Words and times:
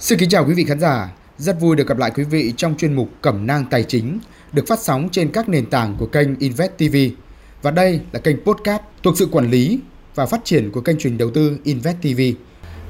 Xin 0.00 0.18
kính 0.18 0.28
chào 0.28 0.44
quý 0.46 0.54
vị 0.54 0.64
khán 0.64 0.80
giả, 0.80 1.12
rất 1.38 1.60
vui 1.60 1.76
được 1.76 1.88
gặp 1.88 1.98
lại 1.98 2.10
quý 2.14 2.24
vị 2.24 2.52
trong 2.56 2.76
chuyên 2.76 2.94
mục 2.94 3.10
Cẩm 3.22 3.46
nang 3.46 3.64
tài 3.70 3.84
chính 3.84 4.18
được 4.52 4.66
phát 4.66 4.78
sóng 4.78 5.08
trên 5.12 5.30
các 5.32 5.48
nền 5.48 5.70
tảng 5.70 5.96
của 5.98 6.06
kênh 6.06 6.38
Invest 6.38 6.72
TV. 6.78 6.96
Và 7.62 7.70
đây 7.70 8.00
là 8.12 8.20
kênh 8.20 8.36
podcast 8.44 8.82
thuộc 9.02 9.18
sự 9.18 9.28
quản 9.32 9.50
lý 9.50 9.78
và 10.14 10.26
phát 10.26 10.40
triển 10.44 10.70
của 10.70 10.80
kênh 10.80 10.98
truyền 10.98 11.18
đầu 11.18 11.30
tư 11.30 11.58
Invest 11.64 11.96
TV. 12.02 12.20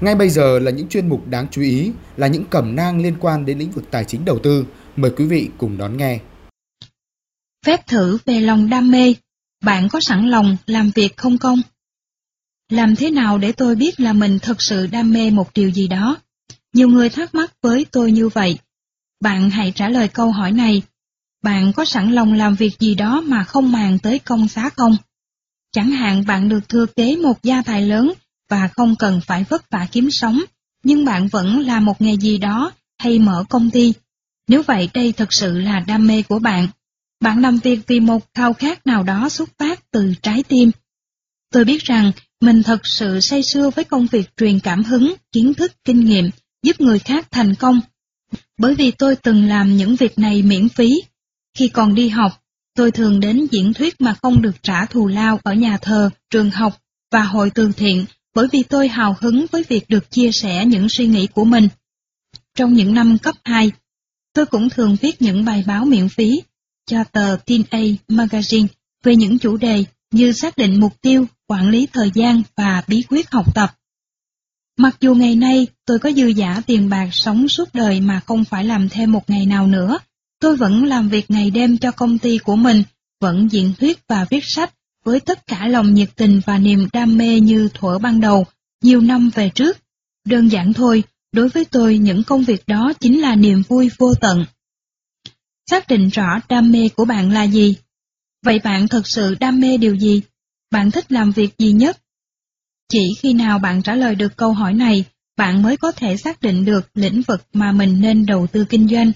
Ngay 0.00 0.14
bây 0.14 0.28
giờ 0.28 0.58
là 0.58 0.70
những 0.70 0.88
chuyên 0.88 1.08
mục 1.08 1.28
đáng 1.28 1.46
chú 1.50 1.62
ý, 1.62 1.92
là 2.16 2.26
những 2.26 2.44
cẩm 2.44 2.76
nang 2.76 3.02
liên 3.02 3.14
quan 3.20 3.44
đến 3.44 3.58
lĩnh 3.58 3.70
vực 3.70 3.84
tài 3.90 4.04
chính 4.04 4.24
đầu 4.24 4.38
tư. 4.38 4.66
Mời 4.96 5.10
quý 5.16 5.24
vị 5.24 5.48
cùng 5.58 5.78
đón 5.78 5.96
nghe. 5.96 6.20
Phép 7.66 7.86
thử 7.86 8.18
về 8.26 8.40
lòng 8.40 8.70
đam 8.70 8.90
mê, 8.90 9.14
bạn 9.64 9.88
có 9.88 10.00
sẵn 10.00 10.30
lòng 10.30 10.56
làm 10.66 10.90
việc 10.94 11.16
không 11.16 11.38
công? 11.38 11.58
Làm 12.70 12.96
thế 12.96 13.10
nào 13.10 13.38
để 13.38 13.52
tôi 13.52 13.74
biết 13.74 14.00
là 14.00 14.12
mình 14.12 14.38
thật 14.42 14.62
sự 14.62 14.86
đam 14.86 15.12
mê 15.12 15.30
một 15.30 15.50
điều 15.54 15.70
gì 15.70 15.88
đó? 15.88 16.16
Nhiều 16.78 16.88
người 16.88 17.10
thắc 17.10 17.34
mắc 17.34 17.52
với 17.62 17.86
tôi 17.92 18.12
như 18.12 18.28
vậy. 18.28 18.58
Bạn 19.20 19.50
hãy 19.50 19.72
trả 19.74 19.88
lời 19.88 20.08
câu 20.08 20.30
hỏi 20.30 20.52
này. 20.52 20.82
Bạn 21.42 21.72
có 21.72 21.84
sẵn 21.84 22.12
lòng 22.12 22.32
làm 22.32 22.54
việc 22.54 22.78
gì 22.78 22.94
đó 22.94 23.20
mà 23.20 23.44
không 23.44 23.72
màng 23.72 23.98
tới 23.98 24.18
công 24.18 24.48
xá 24.48 24.70
không? 24.76 24.96
Chẳng 25.72 25.90
hạn 25.90 26.24
bạn 26.26 26.48
được 26.48 26.68
thừa 26.68 26.86
kế 26.86 27.16
một 27.16 27.42
gia 27.42 27.62
tài 27.62 27.82
lớn 27.82 28.12
và 28.50 28.68
không 28.68 28.96
cần 28.96 29.20
phải 29.26 29.44
vất 29.44 29.70
vả 29.70 29.86
kiếm 29.92 30.10
sống, 30.10 30.40
nhưng 30.84 31.04
bạn 31.04 31.28
vẫn 31.28 31.58
làm 31.60 31.84
một 31.84 32.00
nghề 32.00 32.16
gì 32.16 32.38
đó 32.38 32.72
hay 32.98 33.18
mở 33.18 33.44
công 33.48 33.70
ty. 33.70 33.92
Nếu 34.48 34.62
vậy 34.62 34.90
đây 34.94 35.12
thật 35.12 35.32
sự 35.32 35.58
là 35.58 35.80
đam 35.80 36.06
mê 36.06 36.22
của 36.22 36.38
bạn. 36.38 36.68
Bạn 37.20 37.42
làm 37.42 37.58
việc 37.58 37.80
vì 37.86 38.00
một 38.00 38.26
khao 38.34 38.52
khát 38.52 38.86
nào 38.86 39.02
đó 39.02 39.28
xuất 39.28 39.48
phát 39.58 39.90
từ 39.90 40.14
trái 40.22 40.42
tim. 40.42 40.70
Tôi 41.52 41.64
biết 41.64 41.82
rằng 41.84 42.12
mình 42.40 42.62
thật 42.62 42.80
sự 42.84 43.20
say 43.20 43.42
sưa 43.42 43.70
với 43.70 43.84
công 43.84 44.06
việc 44.06 44.36
truyền 44.36 44.60
cảm 44.60 44.84
hứng, 44.84 45.14
kiến 45.32 45.54
thức, 45.54 45.72
kinh 45.84 46.04
nghiệm, 46.04 46.30
giúp 46.62 46.80
người 46.80 46.98
khác 46.98 47.28
thành 47.30 47.54
công. 47.54 47.80
Bởi 48.58 48.74
vì 48.74 48.90
tôi 48.90 49.16
từng 49.16 49.48
làm 49.48 49.76
những 49.76 49.96
việc 49.96 50.18
này 50.18 50.42
miễn 50.42 50.68
phí. 50.68 51.02
Khi 51.54 51.68
còn 51.68 51.94
đi 51.94 52.08
học, 52.08 52.42
tôi 52.74 52.90
thường 52.90 53.20
đến 53.20 53.46
diễn 53.50 53.74
thuyết 53.74 54.00
mà 54.00 54.14
không 54.22 54.42
được 54.42 54.62
trả 54.62 54.84
thù 54.86 55.06
lao 55.06 55.40
ở 55.42 55.54
nhà 55.54 55.78
thờ, 55.82 56.10
trường 56.30 56.50
học 56.50 56.82
và 57.10 57.22
hội 57.22 57.50
từ 57.54 57.72
thiện 57.76 58.04
bởi 58.34 58.46
vì 58.52 58.62
tôi 58.62 58.88
hào 58.88 59.16
hứng 59.20 59.46
với 59.52 59.64
việc 59.68 59.88
được 59.88 60.10
chia 60.10 60.32
sẻ 60.32 60.64
những 60.66 60.88
suy 60.88 61.06
nghĩ 61.06 61.26
của 61.26 61.44
mình. 61.44 61.68
Trong 62.54 62.74
những 62.74 62.94
năm 62.94 63.18
cấp 63.18 63.34
2, 63.44 63.70
tôi 64.32 64.46
cũng 64.46 64.68
thường 64.68 64.96
viết 65.00 65.22
những 65.22 65.44
bài 65.44 65.64
báo 65.66 65.84
miễn 65.84 66.08
phí 66.08 66.42
cho 66.86 67.04
tờ 67.04 67.36
Teen 67.46 67.62
A 67.70 67.78
Magazine 68.08 68.66
về 69.02 69.16
những 69.16 69.38
chủ 69.38 69.56
đề 69.56 69.84
như 70.10 70.32
xác 70.32 70.56
định 70.56 70.80
mục 70.80 71.00
tiêu, 71.00 71.26
quản 71.46 71.70
lý 71.70 71.86
thời 71.92 72.10
gian 72.14 72.42
và 72.56 72.82
bí 72.88 73.02
quyết 73.08 73.30
học 73.30 73.54
tập. 73.54 73.77
Mặc 74.80 74.96
dù 75.00 75.14
ngày 75.14 75.36
nay 75.36 75.66
tôi 75.86 75.98
có 75.98 76.12
dư 76.12 76.26
giả 76.26 76.62
tiền 76.66 76.88
bạc 76.88 77.08
sống 77.12 77.48
suốt 77.48 77.68
đời 77.74 78.00
mà 78.00 78.20
không 78.26 78.44
phải 78.44 78.64
làm 78.64 78.88
thêm 78.88 79.12
một 79.12 79.30
ngày 79.30 79.46
nào 79.46 79.66
nữa, 79.66 79.98
tôi 80.40 80.56
vẫn 80.56 80.84
làm 80.84 81.08
việc 81.08 81.30
ngày 81.30 81.50
đêm 81.50 81.78
cho 81.78 81.90
công 81.90 82.18
ty 82.18 82.38
của 82.38 82.56
mình, 82.56 82.82
vẫn 83.20 83.48
diễn 83.52 83.72
thuyết 83.78 83.98
và 84.08 84.26
viết 84.30 84.44
sách 84.44 84.74
với 85.04 85.20
tất 85.20 85.46
cả 85.46 85.68
lòng 85.68 85.94
nhiệt 85.94 86.08
tình 86.16 86.40
và 86.46 86.58
niềm 86.58 86.88
đam 86.92 87.18
mê 87.18 87.40
như 87.40 87.68
thuở 87.74 87.98
ban 87.98 88.20
đầu, 88.20 88.46
nhiều 88.82 89.00
năm 89.00 89.30
về 89.34 89.50
trước. 89.54 89.76
Đơn 90.24 90.48
giản 90.48 90.72
thôi, 90.72 91.02
đối 91.32 91.48
với 91.48 91.64
tôi 91.64 91.98
những 91.98 92.24
công 92.24 92.44
việc 92.44 92.62
đó 92.66 92.92
chính 93.00 93.20
là 93.20 93.34
niềm 93.34 93.62
vui 93.68 93.90
vô 93.98 94.14
tận. 94.14 94.44
Xác 95.70 95.88
định 95.88 96.08
rõ 96.08 96.40
đam 96.48 96.72
mê 96.72 96.88
của 96.88 97.04
bạn 97.04 97.32
là 97.32 97.42
gì? 97.42 97.76
Vậy 98.44 98.58
bạn 98.64 98.88
thật 98.88 99.06
sự 99.06 99.34
đam 99.40 99.60
mê 99.60 99.76
điều 99.76 99.96
gì? 99.96 100.22
Bạn 100.70 100.90
thích 100.90 101.12
làm 101.12 101.32
việc 101.32 101.58
gì 101.58 101.72
nhất? 101.72 101.98
Chỉ 102.92 103.14
khi 103.18 103.32
nào 103.32 103.58
bạn 103.58 103.82
trả 103.82 103.94
lời 103.94 104.14
được 104.14 104.36
câu 104.36 104.52
hỏi 104.52 104.74
này, 104.74 105.04
bạn 105.36 105.62
mới 105.62 105.76
có 105.76 105.92
thể 105.92 106.16
xác 106.16 106.40
định 106.40 106.64
được 106.64 106.90
lĩnh 106.94 107.22
vực 107.22 107.46
mà 107.52 107.72
mình 107.72 108.00
nên 108.00 108.26
đầu 108.26 108.46
tư 108.46 108.64
kinh 108.64 108.88
doanh. 108.88 109.12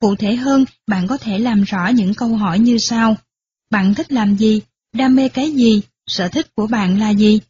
Cụ 0.00 0.16
thể 0.16 0.36
hơn, 0.36 0.64
bạn 0.86 1.06
có 1.06 1.16
thể 1.16 1.38
làm 1.38 1.62
rõ 1.62 1.88
những 1.88 2.14
câu 2.14 2.36
hỏi 2.36 2.58
như 2.58 2.78
sau. 2.78 3.16
Bạn 3.70 3.94
thích 3.94 4.12
làm 4.12 4.36
gì? 4.36 4.60
Đam 4.92 5.16
mê 5.16 5.28
cái 5.28 5.50
gì? 5.50 5.82
Sở 6.06 6.28
thích 6.28 6.54
của 6.54 6.66
bạn 6.66 6.98
là 6.98 7.10
gì? 7.10 7.40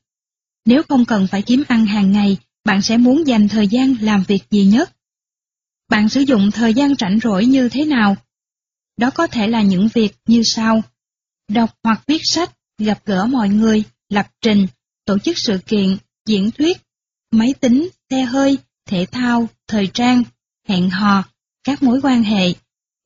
Nếu 0.65 0.82
không 0.88 1.04
cần 1.04 1.26
phải 1.26 1.43
kiếm 1.43 1.65
ăn 1.69 1.87
hàng 1.87 2.12
ngày, 2.12 2.37
bạn 2.65 2.82
sẽ 2.82 2.97
muốn 2.97 3.27
dành 3.27 3.48
thời 3.48 3.69
gian 3.69 3.94
làm 4.00 4.25
việc 4.28 4.43
gì 4.50 4.65
nhất? 4.65 4.93
Bạn 5.88 6.09
sử 6.09 6.21
dụng 6.21 6.50
thời 6.50 6.75
gian 6.75 6.94
rảnh 6.94 7.19
rỗi 7.22 7.47
như 7.47 7.69
thế 7.69 7.84
nào? 7.84 8.16
Đó 8.97 9.10
có 9.10 9.27
thể 9.27 9.48
là 9.48 9.62
những 9.62 9.88
việc 9.94 10.16
như 10.27 10.43
sau. 10.44 10.82
Đọc 11.48 11.71
hoặc 11.84 12.03
viết 12.06 12.21
sách, 12.25 12.50
gặp 12.78 12.98
gỡ 13.04 13.27
mọi 13.27 13.48
người, 13.48 13.84
lập 14.09 14.27
trình, 14.41 14.66
tổ 15.04 15.19
chức 15.19 15.38
sự 15.38 15.59
kiện, 15.66 15.97
diễn 16.26 16.50
thuyết, 16.50 16.78
máy 17.31 17.54
tính, 17.60 17.88
xe 18.10 18.22
hơi, 18.22 18.59
thể 18.87 19.06
thao, 19.12 19.48
thời 19.69 19.91
trang, 19.94 20.22
hẹn 20.69 20.91
hò, 20.91 21.25
các 21.65 21.82
mối 21.82 22.00
quan 22.03 22.22
hệ, 22.22 22.53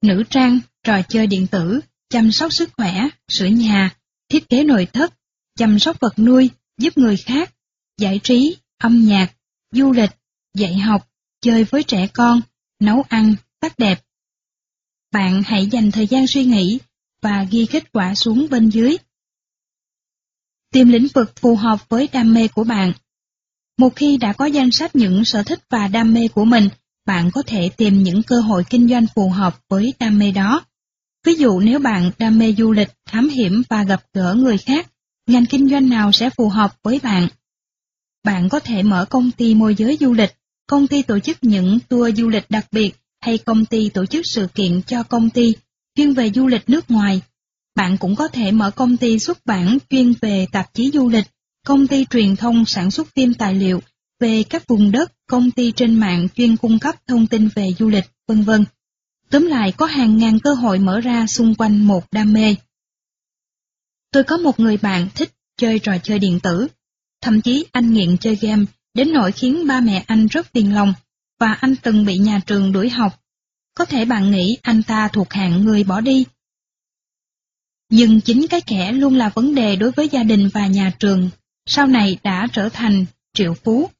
nữ 0.02 0.22
trang, 0.30 0.60
trò 0.82 1.02
chơi 1.08 1.26
điện 1.26 1.46
tử, 1.46 1.80
chăm 2.08 2.32
sóc 2.32 2.52
sức 2.52 2.70
khỏe, 2.76 3.08
sửa 3.28 3.46
nhà, 3.46 3.96
thiết 4.28 4.48
kế 4.48 4.64
nội 4.64 4.86
thất, 4.92 5.14
chăm 5.58 5.78
sóc 5.78 6.00
vật 6.00 6.18
nuôi, 6.18 6.50
giúp 6.78 6.98
người 6.98 7.16
khác, 7.16 7.54
giải 7.98 8.20
trí, 8.22 8.56
âm 8.78 9.06
nhạc, 9.06 9.34
du 9.70 9.92
lịch, 9.92 10.10
dạy 10.54 10.78
học, 10.78 11.08
chơi 11.40 11.64
với 11.64 11.82
trẻ 11.82 12.08
con, 12.14 12.40
nấu 12.80 13.02
ăn, 13.08 13.34
tác 13.60 13.78
đẹp. 13.78 14.00
Bạn 15.12 15.42
hãy 15.46 15.66
dành 15.66 15.90
thời 15.90 16.06
gian 16.06 16.26
suy 16.26 16.44
nghĩ 16.44 16.78
và 17.22 17.46
ghi 17.50 17.66
kết 17.70 17.92
quả 17.92 18.14
xuống 18.14 18.46
bên 18.50 18.68
dưới 18.68 18.96
Tìm 20.72 20.88
lĩnh 20.88 21.06
vực 21.14 21.32
phù 21.36 21.56
hợp 21.56 21.88
với 21.88 22.08
đam 22.12 22.34
mê 22.34 22.48
của 22.48 22.64
bạn. 22.64 22.92
Một 23.78 23.96
khi 23.96 24.16
đã 24.16 24.32
có 24.32 24.46
danh 24.46 24.70
sách 24.70 24.96
những 24.96 25.24
sở 25.24 25.42
thích 25.42 25.60
và 25.70 25.88
đam 25.88 26.14
mê 26.14 26.28
của 26.28 26.44
mình, 26.44 26.68
bạn 27.06 27.30
có 27.30 27.42
thể 27.46 27.70
tìm 27.76 28.02
những 28.02 28.22
cơ 28.22 28.40
hội 28.40 28.64
kinh 28.70 28.88
doanh 28.88 29.06
phù 29.14 29.28
hợp 29.28 29.60
với 29.68 29.94
đam 29.98 30.18
mê 30.18 30.30
đó. 30.30 30.64
Ví 31.24 31.34
dụ 31.34 31.60
nếu 31.60 31.78
bạn 31.78 32.10
đam 32.18 32.38
mê 32.38 32.54
du 32.58 32.72
lịch, 32.72 32.88
thám 33.06 33.28
hiểm 33.28 33.62
và 33.68 33.84
gặp 33.84 34.02
gỡ 34.12 34.34
người 34.34 34.58
khác, 34.58 34.90
ngành 35.26 35.46
kinh 35.46 35.68
doanh 35.68 35.88
nào 35.88 36.12
sẽ 36.12 36.30
phù 36.30 36.48
hợp 36.48 36.76
với 36.82 37.00
bạn? 37.02 37.28
Bạn 38.24 38.48
có 38.48 38.60
thể 38.60 38.82
mở 38.82 39.04
công 39.04 39.30
ty 39.30 39.54
môi 39.54 39.74
giới 39.74 39.96
du 40.00 40.12
lịch, 40.12 40.34
công 40.66 40.86
ty 40.86 41.02
tổ 41.02 41.18
chức 41.18 41.38
những 41.42 41.78
tour 41.88 42.18
du 42.18 42.28
lịch 42.28 42.44
đặc 42.48 42.66
biệt 42.72 42.94
hay 43.20 43.38
công 43.38 43.64
ty 43.64 43.88
tổ 43.88 44.06
chức 44.06 44.26
sự 44.26 44.46
kiện 44.54 44.82
cho 44.86 45.02
công 45.02 45.30
ty 45.30 45.54
chuyên 45.94 46.12
về 46.12 46.30
du 46.30 46.46
lịch 46.46 46.68
nước 46.68 46.90
ngoài 46.90 47.20
bạn 47.78 47.96
cũng 47.96 48.16
có 48.16 48.28
thể 48.28 48.52
mở 48.52 48.70
công 48.70 48.96
ty 48.96 49.18
xuất 49.18 49.46
bản 49.46 49.78
chuyên 49.90 50.12
về 50.20 50.46
tạp 50.52 50.74
chí 50.74 50.90
du 50.94 51.08
lịch, 51.08 51.26
công 51.66 51.86
ty 51.86 52.04
truyền 52.10 52.36
thông 52.36 52.64
sản 52.64 52.90
xuất 52.90 53.08
phim 53.14 53.34
tài 53.34 53.54
liệu 53.54 53.82
về 54.20 54.42
các 54.42 54.66
vùng 54.66 54.90
đất, 54.92 55.12
công 55.26 55.50
ty 55.50 55.72
trên 55.72 55.94
mạng 55.94 56.28
chuyên 56.34 56.56
cung 56.56 56.78
cấp 56.78 56.94
thông 57.06 57.26
tin 57.26 57.48
về 57.54 57.68
du 57.78 57.88
lịch, 57.88 58.04
vân 58.28 58.42
vân. 58.42 58.64
Tóm 59.30 59.46
lại 59.46 59.72
có 59.72 59.86
hàng 59.86 60.18
ngàn 60.18 60.38
cơ 60.38 60.54
hội 60.54 60.78
mở 60.78 61.00
ra 61.00 61.26
xung 61.26 61.54
quanh 61.54 61.86
một 61.86 62.04
đam 62.12 62.32
mê. 62.32 62.56
Tôi 64.12 64.24
có 64.24 64.36
một 64.36 64.60
người 64.60 64.76
bạn 64.76 65.08
thích 65.14 65.32
chơi 65.56 65.78
trò 65.78 65.92
chơi 66.02 66.18
điện 66.18 66.40
tử, 66.40 66.66
thậm 67.20 67.40
chí 67.40 67.64
anh 67.72 67.92
nghiện 67.92 68.18
chơi 68.18 68.36
game 68.36 68.64
đến 68.94 69.12
nỗi 69.12 69.32
khiến 69.32 69.66
ba 69.66 69.80
mẹ 69.80 70.04
anh 70.06 70.26
rất 70.26 70.52
phiền 70.52 70.74
lòng, 70.74 70.94
và 71.40 71.52
anh 71.52 71.74
từng 71.82 72.04
bị 72.04 72.18
nhà 72.18 72.40
trường 72.46 72.72
đuổi 72.72 72.90
học. 72.90 73.20
Có 73.74 73.84
thể 73.84 74.04
bạn 74.04 74.30
nghĩ 74.30 74.58
anh 74.62 74.82
ta 74.82 75.08
thuộc 75.08 75.32
hạng 75.32 75.64
người 75.64 75.84
bỏ 75.84 76.00
đi, 76.00 76.24
nhưng 77.90 78.20
chính 78.20 78.46
cái 78.50 78.60
kẻ 78.60 78.92
luôn 78.92 79.14
là 79.14 79.28
vấn 79.28 79.54
đề 79.54 79.76
đối 79.76 79.90
với 79.90 80.08
gia 80.08 80.22
đình 80.22 80.48
và 80.54 80.66
nhà 80.66 80.92
trường, 80.98 81.30
sau 81.66 81.86
này 81.86 82.18
đã 82.22 82.46
trở 82.52 82.68
thành 82.68 83.06
triệu 83.34 83.54
phú. 83.54 83.90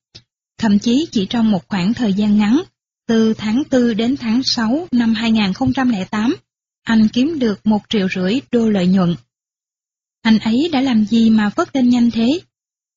Thậm 0.59 0.79
chí 0.79 1.07
chỉ 1.13 1.27
trong 1.27 1.51
một 1.51 1.69
khoảng 1.69 1.95
thời 1.95 2.13
gian 2.13 2.39
ngắn, 2.39 2.63
từ 3.09 3.35
tháng 3.35 3.63
4 3.71 3.97
đến 3.97 4.17
tháng 4.17 4.43
6 4.45 4.89
năm 4.93 5.15
2008, 5.15 6.37
anh 6.83 7.09
kiếm 7.09 7.39
được 7.39 7.67
một 7.67 7.83
triệu 7.89 8.09
rưỡi 8.15 8.41
đô 8.51 8.69
lợi 8.69 8.87
nhuận. 8.87 9.15
Anh 10.23 10.39
ấy 10.39 10.69
đã 10.73 10.81
làm 10.81 11.05
gì 11.05 11.31
mà 11.31 11.51
vớt 11.57 11.77
lên 11.77 11.89
nhanh 11.89 12.11
thế? 12.11 12.41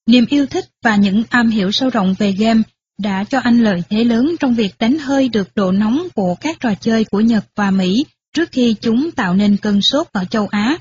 Niềm 0.07 0.25
yêu 0.29 0.45
thích 0.45 0.65
và 0.83 0.95
những 0.95 1.23
am 1.29 1.49
hiểu 1.49 1.71
sâu 1.71 1.89
rộng 1.89 2.15
về 2.19 2.31
game 2.31 2.61
đã 2.97 3.23
cho 3.23 3.39
anh 3.39 3.63
lợi 3.63 3.83
thế 3.89 4.03
lớn 4.03 4.35
trong 4.39 4.55
việc 4.55 4.75
đánh 4.79 4.97
hơi 4.97 5.29
được 5.29 5.55
độ 5.55 5.71
nóng 5.71 6.07
của 6.15 6.35
các 6.35 6.59
trò 6.59 6.73
chơi 6.81 7.03
của 7.03 7.19
Nhật 7.19 7.45
và 7.55 7.71
Mỹ 7.71 8.05
trước 8.33 8.49
khi 8.51 8.75
chúng 8.81 9.11
tạo 9.11 9.33
nên 9.33 9.57
cơn 9.57 9.81
sốt 9.81 10.07
ở 10.11 10.25
châu 10.25 10.47
Á. 10.47 10.77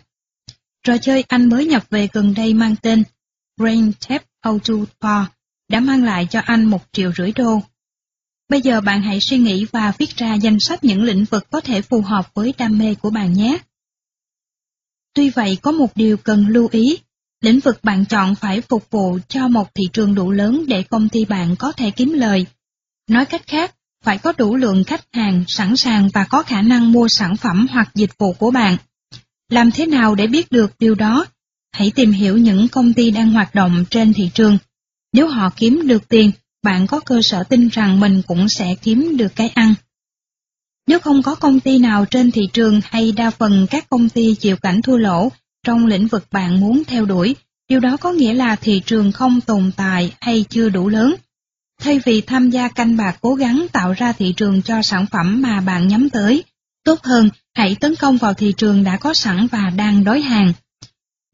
Trò 0.82 0.96
chơi 0.98 1.24
anh 1.28 1.48
mới 1.48 1.66
nhập 1.66 1.84
về 1.90 2.08
gần 2.12 2.34
đây 2.34 2.54
mang 2.54 2.76
tên 2.82 3.04
Brain 3.56 3.92
Tap 4.08 4.22
Auto 4.40 4.74
Tour 5.00 5.26
đã 5.68 5.80
mang 5.80 6.04
lại 6.04 6.26
cho 6.30 6.40
anh 6.40 6.64
một 6.64 6.82
triệu 6.92 7.12
rưỡi 7.12 7.32
đô. 7.32 7.62
Bây 8.48 8.60
giờ 8.60 8.80
bạn 8.80 9.02
hãy 9.02 9.20
suy 9.20 9.38
nghĩ 9.38 9.66
và 9.72 9.92
viết 9.98 10.16
ra 10.16 10.34
danh 10.34 10.60
sách 10.60 10.84
những 10.84 11.02
lĩnh 11.02 11.24
vực 11.24 11.50
có 11.50 11.60
thể 11.60 11.82
phù 11.82 12.00
hợp 12.00 12.34
với 12.34 12.54
đam 12.58 12.78
mê 12.78 12.94
của 12.94 13.10
bạn 13.10 13.32
nhé. 13.32 13.58
Tuy 15.14 15.30
vậy 15.30 15.58
có 15.62 15.72
một 15.72 15.96
điều 15.96 16.16
cần 16.16 16.46
lưu 16.48 16.68
ý, 16.72 16.98
lĩnh 17.40 17.60
vực 17.60 17.78
bạn 17.82 18.04
chọn 18.04 18.34
phải 18.34 18.60
phục 18.60 18.90
vụ 18.90 19.18
cho 19.28 19.48
một 19.48 19.74
thị 19.74 19.84
trường 19.92 20.14
đủ 20.14 20.30
lớn 20.30 20.64
để 20.68 20.82
công 20.82 21.08
ty 21.08 21.24
bạn 21.24 21.56
có 21.56 21.72
thể 21.72 21.90
kiếm 21.90 22.12
lời. 22.12 22.46
Nói 23.08 23.26
cách 23.26 23.46
khác, 23.46 23.74
phải 24.04 24.18
có 24.18 24.32
đủ 24.38 24.56
lượng 24.56 24.84
khách 24.84 25.04
hàng 25.12 25.44
sẵn 25.48 25.76
sàng 25.76 26.08
và 26.14 26.24
có 26.24 26.42
khả 26.42 26.62
năng 26.62 26.92
mua 26.92 27.08
sản 27.08 27.36
phẩm 27.36 27.66
hoặc 27.70 27.90
dịch 27.94 28.18
vụ 28.18 28.32
của 28.32 28.50
bạn. 28.50 28.76
Làm 29.50 29.70
thế 29.70 29.86
nào 29.86 30.14
để 30.14 30.26
biết 30.26 30.52
được 30.52 30.72
điều 30.78 30.94
đó? 30.94 31.26
Hãy 31.72 31.92
tìm 31.94 32.12
hiểu 32.12 32.38
những 32.38 32.68
công 32.68 32.92
ty 32.92 33.10
đang 33.10 33.32
hoạt 33.32 33.54
động 33.54 33.84
trên 33.90 34.12
thị 34.12 34.30
trường. 34.34 34.58
Nếu 35.12 35.28
họ 35.28 35.50
kiếm 35.56 35.82
được 35.86 36.08
tiền, 36.08 36.30
bạn 36.62 36.86
có 36.86 37.00
cơ 37.00 37.22
sở 37.22 37.42
tin 37.42 37.68
rằng 37.68 38.00
mình 38.00 38.22
cũng 38.26 38.48
sẽ 38.48 38.74
kiếm 38.82 39.16
được 39.16 39.36
cái 39.36 39.48
ăn. 39.48 39.74
Nếu 40.86 40.98
không 40.98 41.22
có 41.22 41.34
công 41.34 41.60
ty 41.60 41.78
nào 41.78 42.04
trên 42.04 42.30
thị 42.30 42.48
trường 42.52 42.80
hay 42.84 43.12
đa 43.12 43.30
phần 43.30 43.66
các 43.70 43.88
công 43.88 44.08
ty 44.08 44.34
chịu 44.34 44.56
cảnh 44.56 44.82
thua 44.82 44.96
lỗ 44.96 45.28
trong 45.66 45.86
lĩnh 45.86 46.06
vực 46.06 46.26
bạn 46.32 46.60
muốn 46.60 46.82
theo 46.86 47.04
đuổi, 47.04 47.36
điều 47.68 47.80
đó 47.80 47.96
có 47.96 48.12
nghĩa 48.12 48.34
là 48.34 48.56
thị 48.56 48.82
trường 48.86 49.12
không 49.12 49.40
tồn 49.40 49.70
tại 49.76 50.14
hay 50.20 50.44
chưa 50.48 50.68
đủ 50.68 50.88
lớn. 50.88 51.14
Thay 51.80 52.00
vì 52.04 52.20
tham 52.20 52.50
gia 52.50 52.68
canh 52.68 52.96
bạc 52.96 53.16
cố 53.20 53.34
gắng 53.34 53.66
tạo 53.72 53.92
ra 53.92 54.12
thị 54.12 54.34
trường 54.36 54.62
cho 54.62 54.82
sản 54.82 55.06
phẩm 55.12 55.42
mà 55.42 55.60
bạn 55.60 55.88
nhắm 55.88 56.10
tới, 56.10 56.44
tốt 56.84 57.02
hơn 57.02 57.30
hãy 57.60 57.76
tấn 57.80 57.96
công 57.96 58.16
vào 58.16 58.34
thị 58.34 58.54
trường 58.56 58.84
đã 58.84 58.96
có 58.96 59.14
sẵn 59.14 59.46
và 59.46 59.70
đang 59.76 60.04
đói 60.04 60.20
hàng. 60.20 60.52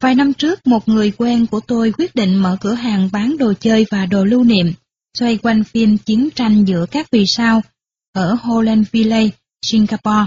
Vài 0.03 0.15
năm 0.15 0.33
trước, 0.33 0.67
một 0.67 0.87
người 0.87 1.11
quen 1.17 1.45
của 1.45 1.59
tôi 1.59 1.93
quyết 1.97 2.15
định 2.15 2.35
mở 2.35 2.57
cửa 2.61 2.73
hàng 2.73 3.09
bán 3.11 3.37
đồ 3.37 3.53
chơi 3.59 3.85
và 3.91 4.05
đồ 4.05 4.23
lưu 4.23 4.43
niệm, 4.43 4.73
xoay 5.19 5.37
quanh 5.37 5.63
phim 5.63 5.97
chiến 5.97 6.29
tranh 6.35 6.65
giữa 6.65 6.85
các 6.91 7.11
vì 7.11 7.25
sao, 7.27 7.61
ở 8.13 8.37
Hollandville, 8.41 9.29
Singapore. 9.65 10.25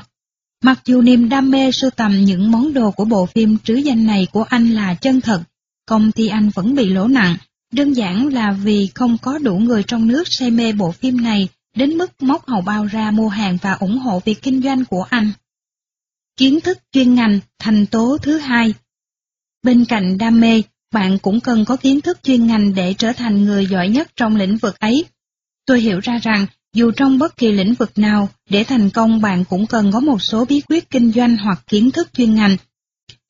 Mặc 0.65 0.81
dù 0.85 1.03
niềm 1.03 1.29
đam 1.29 1.51
mê 1.51 1.73
sưu 1.73 1.91
tầm 1.91 2.25
những 2.25 2.51
món 2.51 2.73
đồ 2.73 2.91
của 2.91 3.05
bộ 3.05 3.27
phim 3.27 3.59
trứ 3.65 3.75
danh 3.75 4.07
này 4.07 4.27
của 4.33 4.43
anh 4.43 4.71
là 4.71 4.95
chân 4.95 5.21
thật, 5.21 5.43
công 5.87 6.13
ty 6.13 6.29
anh 6.29 6.51
vẫn 6.55 6.75
bị 6.75 6.89
lỗ 6.89 7.09
nặng, 7.09 7.37
đơn 7.73 7.93
giản 7.93 8.29
là 8.29 8.53
vì 8.53 8.91
không 8.95 9.19
có 9.19 9.39
đủ 9.39 9.59
người 9.59 9.83
trong 9.83 10.09
nước 10.09 10.25
say 10.27 10.51
mê 10.51 10.73
bộ 10.73 10.93
phim 10.93 11.23
này 11.23 11.49
đến 11.77 11.99
mức 11.99 12.23
móc 12.23 12.49
hầu 12.49 12.61
bao 12.61 12.85
ra 12.85 13.11
mua 13.11 13.29
hàng 13.29 13.59
và 13.63 13.73
ủng 13.73 13.99
hộ 13.99 14.23
việc 14.25 14.43
kinh 14.43 14.63
doanh 14.63 14.85
của 14.85 15.03
anh. 15.03 15.33
Kiến 16.37 16.61
thức 16.61 16.79
chuyên 16.93 17.15
ngành, 17.15 17.41
thành 17.59 17.87
tố 17.87 18.19
thứ 18.23 18.39
hai. 18.39 18.75
Bên 19.63 19.85
cạnh 19.85 20.19
đam 20.19 20.41
mê, 20.41 20.63
bạn 20.93 21.19
cũng 21.19 21.41
cần 21.41 21.65
có 21.65 21.77
kiến 21.77 22.01
thức 22.01 22.19
chuyên 22.23 22.47
ngành 22.47 22.75
để 22.75 22.95
trở 22.99 23.13
thành 23.13 23.45
người 23.45 23.67
giỏi 23.67 23.89
nhất 23.89 24.11
trong 24.17 24.37
lĩnh 24.37 24.57
vực 24.57 24.79
ấy. 24.79 25.05
Tôi 25.67 25.81
hiểu 25.81 26.01
ra 26.01 26.19
rằng, 26.23 26.47
dù 26.75 26.91
trong 26.91 27.19
bất 27.19 27.37
kỳ 27.37 27.53
lĩnh 27.53 27.75
vực 27.75 27.99
nào, 27.99 28.29
để 28.51 28.65
thành 28.65 28.91
công 28.91 29.21
bạn 29.21 29.45
cũng 29.45 29.67
cần 29.67 29.93
có 29.93 30.01
một 30.01 30.23
số 30.23 30.45
bí 30.45 30.61
quyết 30.61 30.91
kinh 30.91 31.13
doanh 31.13 31.37
hoặc 31.37 31.63
kiến 31.67 31.91
thức 31.91 32.09
chuyên 32.13 32.35
ngành. 32.35 32.57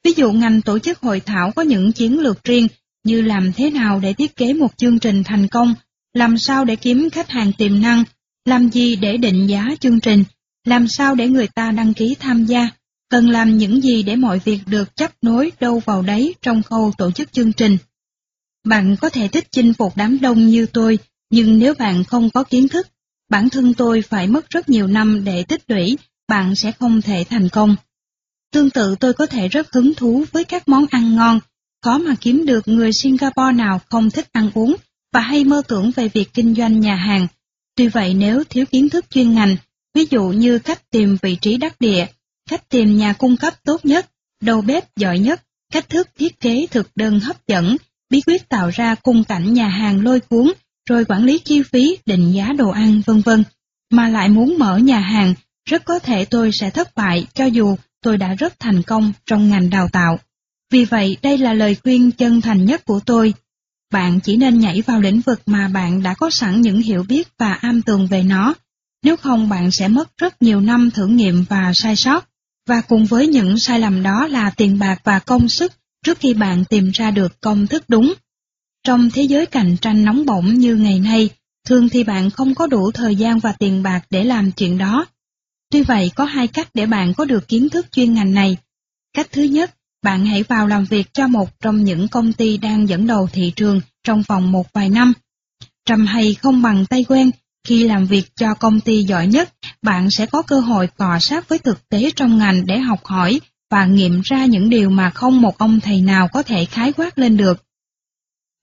Ví 0.05 0.13
dụ 0.17 0.33
ngành 0.33 0.63
tổ 0.63 0.79
chức 0.79 0.99
hội 0.99 1.21
thảo 1.21 1.53
có 1.57 1.63
những 1.63 1.93
chiến 1.93 2.21
lược 2.21 2.45
riêng 2.45 2.69
như 3.05 3.23
làm 3.23 3.53
thế 3.53 3.71
nào 3.71 4.01
để 4.01 4.13
thiết 4.13 4.37
kế 4.37 4.53
một 4.53 4.77
chương 4.77 4.99
trình 4.99 5.25
thành 5.25 5.49
công, 5.49 5.75
làm 6.15 6.39
sao 6.39 6.65
để 6.65 6.77
kiếm 6.77 7.11
khách 7.11 7.31
hàng 7.31 7.53
tiềm 7.53 7.81
năng, 7.81 8.05
làm 8.45 8.69
gì 8.69 8.97
để 8.97 9.17
định 9.17 9.47
giá 9.47 9.67
chương 9.81 10.01
trình, 10.01 10.25
làm 10.65 10.89
sao 10.89 11.15
để 11.15 11.29
người 11.29 11.47
ta 11.47 11.71
đăng 11.71 11.95
ký 11.95 12.17
tham 12.21 12.45
gia, 12.45 12.69
cần 13.11 13.31
làm 13.31 13.59
những 13.59 13.83
gì 13.83 14.03
để 14.03 14.17
mọi 14.17 14.39
việc 14.45 14.61
được 14.67 14.97
chấp 14.97 15.13
nối 15.23 15.53
đâu 15.61 15.83
vào 15.85 16.03
đấy 16.03 16.35
trong 16.43 16.63
khâu 16.63 16.93
tổ 16.99 17.11
chức 17.11 17.33
chương 17.33 17.53
trình. 17.53 17.79
Bạn 18.65 18.97
có 19.01 19.09
thể 19.09 19.29
thích 19.29 19.49
chinh 19.51 19.75
phục 19.75 19.93
đám 19.97 20.21
đông 20.21 20.47
như 20.47 20.67
tôi, 20.67 20.99
nhưng 21.31 21.59
nếu 21.59 21.75
bạn 21.75 22.05
không 22.05 22.31
có 22.31 22.45
kiến 22.45 22.69
thức, 22.69 22.89
bản 23.31 23.49
thân 23.49 23.75
tôi 23.75 24.03
phải 24.03 24.27
mất 24.27 24.51
rất 24.51 24.69
nhiều 24.69 24.87
năm 24.87 25.25
để 25.25 25.43
tích 25.43 25.63
lũy, 25.69 25.99
bạn 26.29 26.55
sẽ 26.55 26.73
không 26.73 27.03
thể 27.03 27.25
thành 27.31 27.49
công. 27.49 27.77
Tương 28.53 28.71
tự 28.71 28.97
tôi 29.01 29.13
có 29.13 29.27
thể 29.27 29.49
rất 29.49 29.73
hứng 29.73 29.95
thú 29.95 30.25
với 30.33 30.45
các 30.45 30.69
món 30.69 30.87
ăn 30.91 31.17
ngon, 31.17 31.41
khó 31.83 31.99
mà 31.99 32.15
kiếm 32.21 32.47
được 32.47 32.69
người 32.69 32.93
Singapore 32.93 33.53
nào 33.55 33.81
không 33.91 34.11
thích 34.11 34.29
ăn 34.33 34.51
uống 34.55 34.77
và 35.13 35.21
hay 35.21 35.45
mơ 35.45 35.63
tưởng 35.69 35.91
về 35.97 36.09
việc 36.09 36.35
kinh 36.35 36.55
doanh 36.55 36.81
nhà 36.81 36.95
hàng. 36.95 37.27
Tuy 37.75 37.89
vậy 37.89 38.15
nếu 38.15 38.45
thiếu 38.45 38.65
kiến 38.67 38.89
thức 38.89 39.05
chuyên 39.11 39.35
ngành, 39.35 39.57
ví 39.95 40.07
dụ 40.11 40.29
như 40.29 40.59
cách 40.59 40.91
tìm 40.91 41.17
vị 41.23 41.37
trí 41.37 41.57
đắc 41.57 41.81
địa, 41.81 42.07
cách 42.51 42.69
tìm 42.69 42.97
nhà 42.97 43.13
cung 43.13 43.37
cấp 43.37 43.55
tốt 43.65 43.85
nhất, 43.85 44.07
đầu 44.43 44.61
bếp 44.61 44.97
giỏi 44.97 45.19
nhất, 45.19 45.43
cách 45.73 45.89
thức 45.89 46.09
thiết 46.19 46.41
kế 46.41 46.67
thực 46.71 46.91
đơn 46.95 47.21
hấp 47.21 47.47
dẫn, 47.47 47.77
bí 48.11 48.21
quyết 48.27 48.49
tạo 48.49 48.71
ra 48.75 48.95
cung 48.95 49.25
cảnh 49.25 49.55
nhà 49.55 49.69
hàng 49.69 50.05
lôi 50.05 50.21
cuốn, 50.21 50.53
rồi 50.89 51.05
quản 51.05 51.25
lý 51.25 51.39
chi 51.39 51.63
phí, 51.63 51.99
định 52.07 52.33
giá 52.33 52.53
đồ 52.53 52.71
ăn, 52.71 53.03
vân 53.07 53.21
vân, 53.21 53.45
mà 53.91 54.09
lại 54.09 54.29
muốn 54.29 54.59
mở 54.59 54.79
nhà 54.79 55.01
hàng, 55.01 55.35
rất 55.69 55.85
có 55.85 55.99
thể 55.99 56.25
tôi 56.25 56.51
sẽ 56.53 56.71
thất 56.71 56.95
bại 56.95 57.27
cho 57.35 57.45
dù 57.45 57.77
tôi 58.03 58.17
đã 58.17 58.35
rất 58.35 58.61
thành 58.61 58.83
công 58.83 59.13
trong 59.27 59.51
ngành 59.51 59.71
đào 59.71 59.89
tạo. 59.89 60.19
Vì 60.73 60.85
vậy, 60.85 61.17
đây 61.23 61.39
là 61.39 61.55
lời 61.55 61.77
khuyên 61.83 62.11
chân 62.11 62.41
thành 62.41 62.65
nhất 62.65 62.85
của 62.85 63.01
tôi. 63.07 63.35
Bạn 63.93 64.21
chỉ 64.21 64.37
nên 64.37 64.61
nhảy 64.61 64.83
vào 64.83 65.01
lĩnh 65.01 65.21
vực 65.21 65.41
mà 65.47 65.69
bạn 65.69 66.03
đã 66.03 66.15
có 66.15 66.31
sẵn 66.31 66.61
những 66.61 66.83
hiểu 66.83 67.03
biết 67.03 67.29
và 67.39 67.53
am 67.53 67.83
tường 67.83 68.07
về 68.07 68.23
nó, 68.23 68.55
nếu 69.03 69.17
không 69.17 69.49
bạn 69.49 69.71
sẽ 69.71 69.89
mất 69.89 70.17
rất 70.17 70.43
nhiều 70.43 70.61
năm 70.61 70.91
thử 70.91 71.07
nghiệm 71.07 71.45
và 71.49 71.73
sai 71.75 71.97
sót, 71.97 72.30
và 72.71 72.81
cùng 72.81 73.07
với 73.07 73.27
những 73.27 73.59
sai 73.59 73.81
lầm 73.81 74.03
đó 74.03 74.27
là 74.27 74.51
tiền 74.51 74.79
bạc 74.79 75.01
và 75.05 75.19
công 75.19 75.49
sức 75.49 75.73
trước 76.05 76.19
khi 76.19 76.35
bạn 76.35 76.65
tìm 76.65 76.91
ra 76.91 77.11
được 77.11 77.41
công 77.41 77.67
thức 77.67 77.85
đúng. 77.89 78.15
Trong 78.85 79.11
thế 79.11 79.23
giới 79.23 79.47
cạnh 79.47 79.77
tranh 79.81 80.05
nóng 80.05 80.27
bỏng 80.27 80.55
như 80.55 80.77
ngày 80.77 81.01
nay, 81.01 81.29
thường 81.67 81.89
thì 81.89 82.05
bạn 82.05 82.31
không 82.31 82.55
có 82.55 82.67
đủ 82.67 82.91
thời 82.91 83.17
gian 83.17 83.39
và 83.39 83.53
tiền 83.53 83.83
bạc 83.83 84.01
để 84.11 84.25
làm 84.25 84.53
chuyện 84.53 84.79
đó. 84.79 85.07
Tuy 85.71 85.83
vậy 85.83 86.11
có 86.15 86.25
hai 86.25 86.47
cách 86.47 86.69
để 86.75 86.87
bạn 86.87 87.15
có 87.15 87.25
được 87.25 87.49
kiến 87.49 87.69
thức 87.69 87.87
chuyên 87.93 88.15
ngành 88.15 88.35
này. 88.35 88.57
Cách 89.15 89.29
thứ 89.33 89.43
nhất, 89.43 89.75
bạn 90.03 90.27
hãy 90.27 90.43
vào 90.43 90.67
làm 90.67 90.85
việc 90.85 91.15
cho 91.15 91.29
một 91.29 91.61
trong 91.61 91.85
những 91.85 92.09
công 92.09 92.33
ty 92.33 92.57
đang 92.57 92.89
dẫn 92.89 93.07
đầu 93.07 93.29
thị 93.33 93.53
trường 93.57 93.81
trong 94.05 94.23
vòng 94.29 94.53
một 94.53 94.73
vài 94.73 94.89
năm. 94.89 95.13
Trầm 95.85 96.07
hay 96.07 96.35
không 96.35 96.63
bằng 96.63 96.87
tay 96.87 97.05
quen, 97.05 97.31
khi 97.65 97.85
làm 97.85 98.07
việc 98.07 98.37
cho 98.37 98.55
công 98.55 98.81
ty 98.81 99.03
giỏi 99.03 99.27
nhất, 99.27 99.55
bạn 99.83 100.11
sẽ 100.11 100.27
có 100.27 100.43
cơ 100.43 100.61
hội 100.61 100.89
cọ 100.97 101.19
sát 101.21 101.49
với 101.49 101.59
thực 101.59 101.89
tế 101.89 102.11
trong 102.17 102.39
ngành 102.39 102.67
để 102.67 102.79
học 102.79 103.05
hỏi 103.05 103.41
và 103.71 103.87
nghiệm 103.87 104.21
ra 104.25 104.45
những 104.45 104.71
điều 104.71 104.91
mà 104.91 105.11
không 105.11 105.41
một 105.41 105.59
ông 105.59 105.81
thầy 105.81 106.01
nào 106.01 106.29
có 106.33 106.43
thể 106.43 106.65
khái 106.65 106.93
quát 106.93 107.19
lên 107.19 107.37
được. 107.37 107.65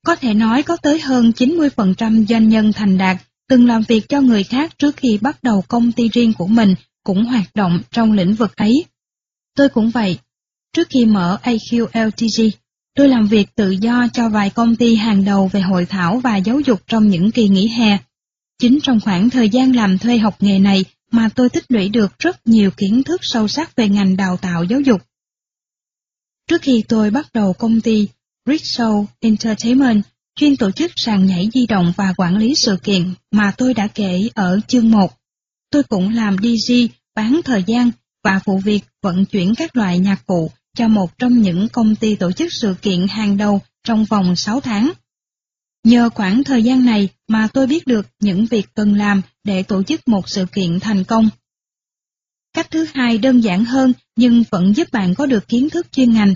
Có 0.06 0.16
thể 0.16 0.34
nói 0.34 0.64
có 0.64 0.78
tới 0.78 1.00
hơn 1.00 1.32
90% 1.36 2.26
doanh 2.26 2.50
nhân 2.50 2.74
thành 2.74 2.98
đạt 2.98 3.18
từng 3.50 3.68
làm 3.68 3.82
việc 3.88 4.10
cho 4.10 4.22
người 4.22 4.44
khác 4.44 4.80
trước 4.80 4.98
khi 4.98 5.18
bắt 5.22 5.44
đầu 5.44 5.64
công 5.68 5.92
ty 5.92 6.10
riêng 6.10 6.34
của 6.34 6.48
mình 6.48 6.76
cũng 7.04 7.26
hoạt 7.26 7.56
động 7.56 7.82
trong 7.92 8.12
lĩnh 8.12 8.34
vực 8.34 8.56
ấy. 8.56 8.86
Tôi 9.56 9.70
cũng 9.70 9.90
vậy. 9.90 10.18
Trước 10.74 10.88
khi 10.90 11.06
mở 11.06 11.38
AQLTG, 11.44 12.50
tôi 12.96 13.10
làm 13.10 13.28
việc 13.28 13.56
tự 13.56 13.70
do 13.70 14.08
cho 14.14 14.30
vài 14.30 14.50
công 14.50 14.76
ty 14.76 14.96
hàng 14.96 15.26
đầu 15.26 15.48
về 15.48 15.62
hội 15.62 15.86
thảo 15.86 16.20
và 16.24 16.38
giáo 16.38 16.60
dục 16.60 16.82
trong 16.88 17.10
những 17.10 17.32
kỳ 17.32 17.48
nghỉ 17.48 17.68
hè. 17.68 17.98
Chính 18.59 18.80
trong 18.83 19.00
khoảng 19.00 19.30
thời 19.30 19.50
gian 19.50 19.75
làm 19.75 19.98
thuê 19.98 20.18
học 20.18 20.36
nghề 20.39 20.59
này 20.59 20.86
mà 21.12 21.30
tôi 21.36 21.50
tích 21.50 21.65
lũy 21.69 21.89
được 21.89 22.19
rất 22.19 22.48
nhiều 22.48 22.71
kiến 22.71 23.04
thức 23.04 23.21
sâu 23.24 23.48
sắc 23.48 23.75
về 23.75 23.89
ngành 23.89 24.18
đào 24.18 24.38
tạo 24.38 24.63
giáo 24.63 24.81
dục. 24.81 25.01
Trước 26.48 26.62
khi 26.62 26.83
tôi 26.88 27.12
bắt 27.12 27.33
đầu 27.33 27.54
công 27.54 27.81
ty 27.81 28.07
Rickshaw 28.45 29.06
Entertainment, 29.19 30.04
chuyên 30.36 30.56
tổ 30.56 30.71
chức 30.71 30.92
sàn 30.95 31.25
nhảy 31.25 31.50
di 31.54 31.68
động 31.68 31.94
và 31.98 32.13
quản 32.18 32.38
lý 32.38 32.56
sự 32.56 32.77
kiện 32.83 33.13
mà 33.31 33.54
tôi 33.57 33.74
đã 33.74 33.88
kể 33.88 34.30
ở 34.36 34.59
chương 34.68 34.92
1. 34.92 35.13
Tôi 35.71 35.83
cũng 35.83 36.15
làm 36.15 36.36
DJ, 36.36 36.88
bán 37.15 37.42
thời 37.45 37.64
gian 37.68 37.92
và 38.23 38.40
phụ 38.45 38.57
việc 38.57 38.81
vận 39.02 39.26
chuyển 39.26 39.56
các 39.56 39.78
loại 39.78 39.99
nhạc 39.99 40.26
cụ 40.26 40.52
cho 40.78 40.87
một 40.87 41.18
trong 41.18 41.42
những 41.42 41.69
công 41.69 41.95
ty 41.95 42.16
tổ 42.16 42.31
chức 42.31 42.54
sự 42.61 42.76
kiện 42.81 43.07
hàng 43.07 43.37
đầu 43.37 43.61
trong 43.83 44.06
vòng 44.06 44.35
6 44.35 44.59
tháng. 44.61 44.92
Nhờ 45.88 46.10
khoảng 46.10 46.44
thời 46.44 46.64
gian 46.64 46.86
này 46.86 47.10
mà 47.28 47.48
tôi 47.54 47.68
biết 47.68 47.88
được 47.88 48.08
những 48.20 48.46
việc 48.46 48.68
cần 48.74 48.94
làm 48.94 49.22
để 49.44 49.64
tổ 49.64 49.84
chức 49.84 50.08
một 50.08 50.30
sự 50.30 50.46
kiện 50.54 50.80
thành 50.80 51.04
công. 51.04 51.30
Cách 52.54 52.68
thứ 52.72 52.86
hai 52.94 53.18
đơn 53.18 53.44
giản 53.44 53.66
hơn 53.66 53.94
nhưng 54.16 54.44
vẫn 54.52 54.74
giúp 54.76 54.88
bạn 54.92 55.16
có 55.16 55.26
được 55.26 55.48
kiến 55.48 55.70
thức 55.70 55.92
chuyên 55.92 56.14
ngành. 56.14 56.36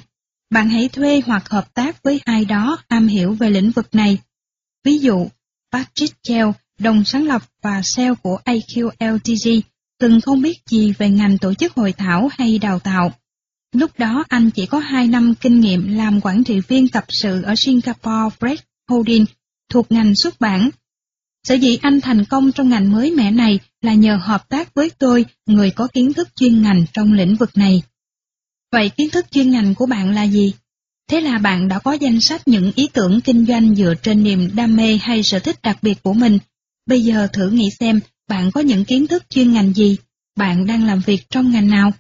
Bạn 0.49 0.69
hãy 0.69 0.89
thuê 0.89 1.21
hoặc 1.25 1.49
hợp 1.49 1.73
tác 1.73 2.03
với 2.03 2.21
ai 2.25 2.45
đó 2.45 2.77
am 2.87 3.07
hiểu 3.07 3.33
về 3.33 3.49
lĩnh 3.49 3.71
vực 3.71 3.95
này. 3.95 4.17
Ví 4.83 4.99
dụ, 4.99 5.27
Patrick 5.71 6.23
Chell, 6.23 6.49
đồng 6.79 7.03
sáng 7.03 7.25
lập 7.25 7.41
và 7.61 7.81
sale 7.83 8.13
của 8.23 8.39
AQLTG, 8.45 9.61
từng 9.99 10.21
không 10.21 10.41
biết 10.41 10.57
gì 10.69 10.93
về 10.97 11.09
ngành 11.09 11.37
tổ 11.37 11.53
chức 11.53 11.73
hội 11.73 11.93
thảo 11.93 12.29
hay 12.31 12.59
đào 12.59 12.79
tạo. 12.79 13.11
Lúc 13.71 13.99
đó 13.99 14.23
anh 14.29 14.49
chỉ 14.51 14.65
có 14.65 14.79
2 14.79 15.07
năm 15.07 15.33
kinh 15.41 15.59
nghiệm 15.59 15.97
làm 15.97 16.21
quản 16.21 16.43
trị 16.43 16.59
viên 16.59 16.87
tập 16.87 17.05
sự 17.09 17.41
ở 17.41 17.55
Singapore 17.55 18.35
fred 18.39 18.57
Holding 18.87 19.25
thuộc 19.71 19.91
ngành 19.91 20.15
xuất 20.15 20.39
bản. 20.39 20.69
Sở 21.43 21.55
dĩ 21.55 21.77
anh 21.81 22.01
thành 22.01 22.25
công 22.25 22.51
trong 22.51 22.69
ngành 22.69 22.91
mới 22.91 23.11
mẻ 23.11 23.31
này 23.31 23.59
là 23.81 23.93
nhờ 23.93 24.19
hợp 24.23 24.49
tác 24.49 24.73
với 24.73 24.89
tôi, 24.89 25.25
người 25.45 25.71
có 25.71 25.87
kiến 25.87 26.13
thức 26.13 26.29
chuyên 26.35 26.61
ngành 26.61 26.85
trong 26.93 27.13
lĩnh 27.13 27.35
vực 27.35 27.49
này. 27.57 27.83
Vậy 28.71 28.89
kiến 28.89 29.09
thức 29.09 29.25
chuyên 29.31 29.51
ngành 29.51 29.75
của 29.75 29.85
bạn 29.85 30.15
là 30.15 30.23
gì? 30.23 30.53
Thế 31.09 31.21
là 31.21 31.37
bạn 31.37 31.67
đã 31.67 31.79
có 31.79 31.93
danh 31.93 32.21
sách 32.21 32.47
những 32.47 32.71
ý 32.75 32.87
tưởng 32.93 33.21
kinh 33.21 33.45
doanh 33.45 33.75
dựa 33.75 33.93
trên 34.03 34.23
niềm 34.23 34.49
đam 34.55 34.75
mê 34.75 34.97
hay 35.01 35.23
sở 35.23 35.39
thích 35.39 35.61
đặc 35.63 35.77
biệt 35.81 36.03
của 36.03 36.13
mình. 36.13 36.39
Bây 36.85 37.03
giờ 37.03 37.27
thử 37.33 37.49
nghĩ 37.49 37.69
xem 37.79 37.99
bạn 38.27 38.51
có 38.51 38.61
những 38.61 38.85
kiến 38.85 39.07
thức 39.07 39.23
chuyên 39.29 39.53
ngành 39.53 39.73
gì, 39.73 39.97
bạn 40.37 40.65
đang 40.65 40.87
làm 40.87 41.01
việc 41.05 41.29
trong 41.29 41.51
ngành 41.51 41.69
nào. 41.69 41.91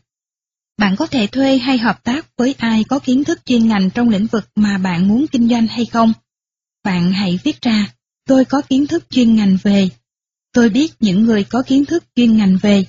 Bạn 0.77 0.95
có 0.95 1.07
thể 1.07 1.27
thuê 1.27 1.57
hay 1.57 1.77
hợp 1.77 2.03
tác 2.03 2.37
với 2.37 2.55
ai 2.57 2.83
có 2.83 2.99
kiến 2.99 3.23
thức 3.23 3.45
chuyên 3.45 3.67
ngành 3.67 3.89
trong 3.89 4.09
lĩnh 4.09 4.27
vực 4.27 4.49
mà 4.55 4.77
bạn 4.77 5.07
muốn 5.07 5.25
kinh 5.31 5.49
doanh 5.49 5.67
hay 5.67 5.85
không? 5.85 6.13
Bạn 6.83 7.11
hãy 7.11 7.39
viết 7.43 7.61
ra, 7.61 7.93
tôi 8.25 8.45
có 8.45 8.61
kiến 8.61 8.87
thức 8.87 9.03
chuyên 9.09 9.35
ngành 9.35 9.57
về. 9.63 9.89
Tôi 10.53 10.69
biết 10.69 10.91
những 10.99 11.23
người 11.23 11.43
có 11.43 11.63
kiến 11.67 11.85
thức 11.85 12.03
chuyên 12.15 12.37
ngành 12.37 12.57
về. 12.61 12.85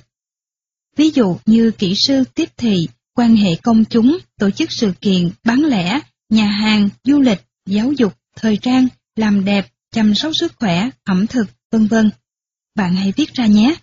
Ví 0.95 1.09
dụ 1.09 1.37
như 1.45 1.71
kỹ 1.71 1.95
sư 1.95 2.23
tiếp 2.35 2.49
thị, 2.57 2.87
quan 3.15 3.35
hệ 3.35 3.55
công 3.55 3.85
chúng, 3.85 4.17
tổ 4.39 4.49
chức 4.51 4.71
sự 4.71 4.93
kiện, 5.01 5.29
bán 5.43 5.63
lẻ, 5.63 5.99
nhà 6.29 6.47
hàng, 6.47 6.89
du 7.03 7.19
lịch, 7.19 7.41
giáo 7.65 7.91
dục, 7.91 8.13
thời 8.35 8.57
trang, 8.57 8.87
làm 9.15 9.45
đẹp, 9.45 9.67
chăm 9.91 10.15
sóc 10.15 10.31
sức 10.35 10.53
khỏe, 10.59 10.89
ẩm 11.03 11.27
thực, 11.27 11.45
vân 11.71 11.87
vân. 11.87 12.09
Bạn 12.75 12.95
hãy 12.95 13.13
viết 13.15 13.33
ra 13.33 13.45
nhé. 13.45 13.75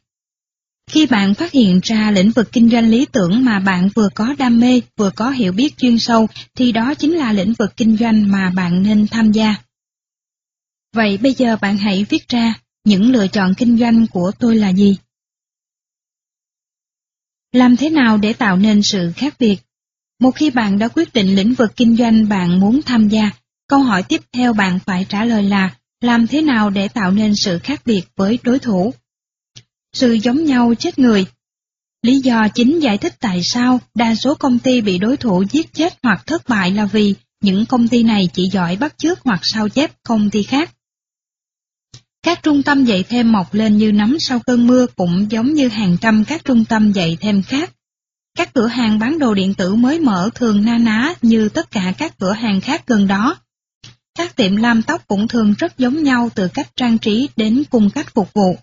Khi 0.90 1.06
bạn 1.06 1.34
phát 1.34 1.52
hiện 1.52 1.80
ra 1.82 2.10
lĩnh 2.10 2.30
vực 2.30 2.52
kinh 2.52 2.70
doanh 2.70 2.90
lý 2.90 3.06
tưởng 3.12 3.44
mà 3.44 3.60
bạn 3.60 3.88
vừa 3.94 4.08
có 4.14 4.34
đam 4.38 4.60
mê, 4.60 4.80
vừa 4.96 5.10
có 5.10 5.30
hiểu 5.30 5.52
biết 5.52 5.76
chuyên 5.76 5.98
sâu, 5.98 6.28
thì 6.56 6.72
đó 6.72 6.94
chính 6.94 7.12
là 7.12 7.32
lĩnh 7.32 7.52
vực 7.52 7.76
kinh 7.76 7.96
doanh 7.96 8.30
mà 8.30 8.50
bạn 8.50 8.82
nên 8.82 9.06
tham 9.06 9.32
gia. 9.32 9.56
Vậy 10.94 11.18
bây 11.22 11.34
giờ 11.34 11.56
bạn 11.60 11.76
hãy 11.76 12.04
viết 12.08 12.28
ra 12.28 12.54
những 12.84 13.12
lựa 13.12 13.26
chọn 13.26 13.54
kinh 13.54 13.78
doanh 13.78 14.06
của 14.06 14.32
tôi 14.38 14.56
là 14.56 14.72
gì? 14.72 14.96
Làm 17.52 17.76
thế 17.76 17.90
nào 17.90 18.18
để 18.18 18.32
tạo 18.32 18.56
nên 18.56 18.82
sự 18.82 19.12
khác 19.16 19.34
biệt? 19.38 19.56
Một 20.20 20.30
khi 20.30 20.50
bạn 20.50 20.78
đã 20.78 20.88
quyết 20.88 21.12
định 21.12 21.34
lĩnh 21.34 21.54
vực 21.54 21.72
kinh 21.76 21.96
doanh 21.96 22.28
bạn 22.28 22.60
muốn 22.60 22.80
tham 22.86 23.08
gia, 23.08 23.30
câu 23.68 23.80
hỏi 23.80 24.02
tiếp 24.02 24.20
theo 24.32 24.52
bạn 24.52 24.78
phải 24.86 25.06
trả 25.08 25.24
lời 25.24 25.42
là 25.42 25.76
làm 26.00 26.26
thế 26.26 26.42
nào 26.42 26.70
để 26.70 26.88
tạo 26.88 27.10
nên 27.10 27.34
sự 27.36 27.58
khác 27.58 27.82
biệt 27.84 28.02
với 28.16 28.38
đối 28.42 28.58
thủ? 28.58 28.94
Sự 29.92 30.12
giống 30.12 30.44
nhau 30.44 30.74
chết 30.78 30.98
người. 30.98 31.26
Lý 32.02 32.18
do 32.18 32.48
chính 32.54 32.78
giải 32.78 32.98
thích 32.98 33.14
tại 33.20 33.40
sao 33.42 33.80
đa 33.94 34.14
số 34.14 34.34
công 34.34 34.58
ty 34.58 34.80
bị 34.80 34.98
đối 34.98 35.16
thủ 35.16 35.44
giết 35.50 35.74
chết 35.74 35.98
hoặc 36.02 36.26
thất 36.26 36.48
bại 36.48 36.70
là 36.70 36.84
vì 36.84 37.14
những 37.40 37.66
công 37.66 37.88
ty 37.88 38.02
này 38.02 38.28
chỉ 38.32 38.48
giỏi 38.52 38.76
bắt 38.76 38.98
chước 38.98 39.20
hoặc 39.24 39.40
sao 39.42 39.68
chép 39.68 39.90
công 40.02 40.30
ty 40.30 40.42
khác. 40.42 40.70
Các 42.22 42.42
trung 42.42 42.62
tâm 42.62 42.84
dạy 42.84 43.04
thêm 43.08 43.32
mọc 43.32 43.54
lên 43.54 43.76
như 43.76 43.92
nấm 43.92 44.16
sau 44.20 44.40
cơn 44.46 44.66
mưa 44.66 44.86
cũng 44.96 45.26
giống 45.30 45.54
như 45.54 45.68
hàng 45.68 45.96
trăm 46.00 46.24
các 46.24 46.44
trung 46.44 46.64
tâm 46.64 46.92
dạy 46.92 47.16
thêm 47.20 47.42
khác. 47.42 47.70
Các 48.36 48.54
cửa 48.54 48.66
hàng 48.66 48.98
bán 48.98 49.18
đồ 49.18 49.34
điện 49.34 49.54
tử 49.54 49.74
mới 49.74 50.00
mở 50.00 50.30
thường 50.34 50.64
na 50.64 50.78
ná 50.78 51.14
như 51.22 51.48
tất 51.48 51.70
cả 51.70 51.92
các 51.98 52.18
cửa 52.18 52.32
hàng 52.32 52.60
khác 52.60 52.86
gần 52.86 53.06
đó. 53.06 53.36
Các 54.18 54.36
tiệm 54.36 54.56
làm 54.56 54.82
tóc 54.82 55.04
cũng 55.06 55.28
thường 55.28 55.54
rất 55.58 55.78
giống 55.78 56.02
nhau 56.02 56.30
từ 56.34 56.48
cách 56.54 56.68
trang 56.76 56.98
trí 56.98 57.28
đến 57.36 57.62
cùng 57.70 57.90
cách 57.90 58.14
phục 58.14 58.32
vụ. 58.32 58.56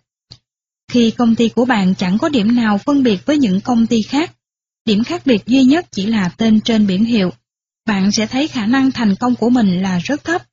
Khi 0.92 1.12
công 1.12 1.36
ty 1.36 1.50
của 1.50 1.66
bạn 1.66 1.96
chẳng 1.96 2.18
có 2.18 2.30
điểm 2.30 2.56
nào 2.56 2.78
phân 2.78 3.04
biệt 3.04 3.26
với 3.26 3.38
những 3.38 3.62
công 3.62 3.88
ty 3.88 4.02
khác, 4.02 4.32
điểm 4.86 5.04
khác 5.04 5.22
biệt 5.26 5.46
duy 5.46 5.64
nhất 5.64 5.86
chỉ 5.92 6.06
là 6.06 6.30
tên 6.38 6.62
trên 6.62 6.88
biển 6.88 7.06
hiệu, 7.06 7.32
bạn 7.86 8.12
sẽ 8.12 8.28
thấy 8.28 8.48
khả 8.48 8.66
năng 8.66 8.92
thành 8.92 9.16
công 9.16 9.36
của 9.36 9.50
mình 9.50 9.82
là 9.82 10.00
rất 10.00 10.24
thấp. 10.24 10.44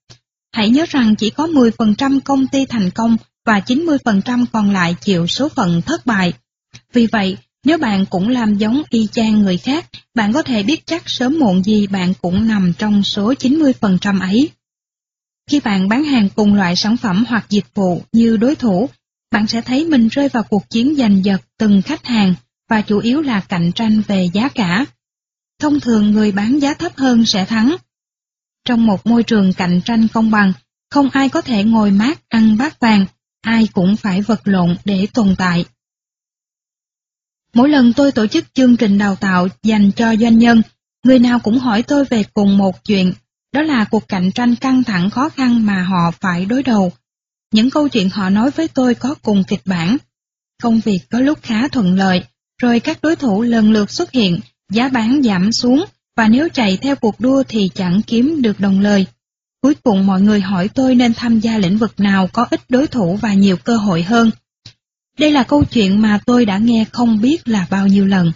Hãy 0.55 0.71
nhớ 0.71 0.85
rằng 0.89 1.15
chỉ 1.17 1.31
có 1.31 1.47
10% 1.47 2.21
công 2.25 2.47
ty 2.47 2.67
thành 2.67 2.91
công 2.91 3.17
và 3.45 3.61
90% 3.61 4.45
còn 4.53 4.71
lại 4.71 4.97
chịu 5.01 5.27
số 5.27 5.49
phận 5.49 5.83
thất 5.83 6.07
bại. 6.07 6.33
Vì 6.93 7.07
vậy, 7.07 7.37
nếu 7.65 7.79
bạn 7.79 8.07
cũng 8.07 8.29
làm 8.29 8.55
giống 8.55 8.83
y 8.91 9.09
chang 9.13 9.39
người 9.39 9.59
khác, 9.59 9.87
bạn 10.15 10.33
có 10.33 10.43
thể 10.43 10.63
biết 10.63 10.87
chắc 10.87 11.03
sớm 11.07 11.39
muộn 11.39 11.65
gì 11.65 11.87
bạn 11.87 12.13
cũng 12.23 12.49
nằm 12.49 12.73
trong 12.79 13.03
số 13.03 13.33
90% 13.33 14.21
ấy. 14.21 14.51
Khi 15.51 15.61
bạn 15.61 15.89
bán 15.89 16.05
hàng 16.05 16.29
cùng 16.37 16.55
loại 16.55 16.77
sản 16.77 16.97
phẩm 16.97 17.25
hoặc 17.29 17.47
dịch 17.49 17.67
vụ 17.75 18.03
như 18.13 18.37
đối 18.37 18.55
thủ, 18.55 18.89
bạn 19.31 19.47
sẽ 19.47 19.61
thấy 19.61 19.85
mình 19.85 20.09
rơi 20.09 20.29
vào 20.29 20.43
cuộc 20.43 20.71
chiến 20.71 20.95
giành 20.99 21.25
giật 21.25 21.41
từng 21.59 21.83
khách 21.83 22.05
hàng 22.05 22.35
và 22.71 22.81
chủ 22.81 22.99
yếu 22.99 23.21
là 23.21 23.41
cạnh 23.41 23.73
tranh 23.73 24.03
về 24.07 24.29
giá 24.33 24.49
cả. 24.49 24.87
Thông 25.61 25.81
thường 25.81 26.11
người 26.11 26.33
bán 26.33 26.59
giá 26.59 26.75
thấp 26.75 26.97
hơn 26.97 27.27
sẽ 27.27 27.45
thắng. 27.45 27.77
Trong 28.65 28.87
một 28.87 29.07
môi 29.07 29.23
trường 29.23 29.53
cạnh 29.53 29.81
tranh 29.85 30.09
công 30.09 30.31
bằng, 30.31 30.53
không 30.91 31.11
ai 31.11 31.29
có 31.29 31.41
thể 31.41 31.65
ngồi 31.65 31.91
mát 31.91 32.21
ăn 32.29 32.57
bát 32.57 32.81
vàng, 32.81 33.07
ai 33.41 33.69
cũng 33.73 33.97
phải 33.97 34.23
vật 34.23 34.41
lộn 34.45 34.77
để 34.85 35.07
tồn 35.15 35.35
tại. 35.39 35.65
Mỗi 37.55 37.69
lần 37.69 37.93
tôi 37.93 38.13
tổ 38.13 38.27
chức 38.27 38.55
chương 38.55 38.77
trình 38.77 38.99
đào 38.99 39.17
tạo 39.17 39.49
dành 39.63 39.91
cho 39.93 40.17
doanh 40.17 40.39
nhân, 40.39 40.63
người 41.05 41.19
nào 41.19 41.39
cũng 41.39 41.59
hỏi 41.59 41.83
tôi 41.83 42.05
về 42.05 42.25
cùng 42.35 42.59
một 42.59 42.85
chuyện, 42.85 43.13
đó 43.53 43.63
là 43.63 43.85
cuộc 43.85 44.09
cạnh 44.09 44.33
tranh 44.33 44.57
căng 44.57 44.85
thẳng 44.85 45.11
khó 45.11 45.29
khăn 45.29 45.67
mà 45.67 45.83
họ 45.83 46.11
phải 46.21 46.45
đối 46.45 46.63
đầu. 46.63 46.93
Những 47.53 47.71
câu 47.71 47.89
chuyện 47.89 48.11
họ 48.11 48.31
nói 48.31 48.51
với 48.51 48.69
tôi 48.69 48.95
có 48.95 49.15
cùng 49.23 49.45
kịch 49.45 49.63
bản. 49.65 49.97
Công 50.63 50.81
việc 50.81 51.01
có 51.11 51.21
lúc 51.21 51.39
khá 51.43 51.69
thuận 51.69 51.95
lợi, 51.95 52.25
rồi 52.63 52.81
các 52.81 52.99
đối 53.03 53.17
thủ 53.17 53.43
lần 53.43 53.73
lượt 53.73 53.91
xuất 53.91 54.11
hiện, 54.11 54.41
giá 54.73 54.89
bán 54.89 55.23
giảm 55.23 55.53
xuống, 55.53 55.85
và 56.17 56.29
nếu 56.29 56.49
chạy 56.49 56.77
theo 56.77 56.97
cuộc 56.97 57.21
đua 57.21 57.43
thì 57.49 57.71
chẳng 57.75 58.01
kiếm 58.07 58.43
được 58.43 58.61
đồng 58.61 58.81
lời. 58.81 59.07
Cuối 59.63 59.75
cùng 59.75 60.07
mọi 60.07 60.21
người 60.21 60.41
hỏi 60.41 60.69
tôi 60.69 60.95
nên 60.95 61.15
tham 61.15 61.41
gia 61.41 61.59
lĩnh 61.59 61.79
vực 61.79 62.01
nào 62.01 62.29
có 62.33 62.47
ít 62.51 62.61
đối 62.69 62.87
thủ 62.87 63.19
và 63.23 63.35
nhiều 63.35 63.57
cơ 63.57 63.77
hội 63.77 64.03
hơn. 64.03 64.31
Đây 65.19 65.31
là 65.31 65.43
câu 65.43 65.65
chuyện 65.65 66.03
mà 66.03 66.21
tôi 66.27 66.47
đã 66.47 66.59
nghe 66.59 66.85
không 66.93 67.21
biết 67.21 67.49
là 67.49 67.67
bao 67.71 67.87
nhiêu 67.87 68.07
lần. 68.07 68.33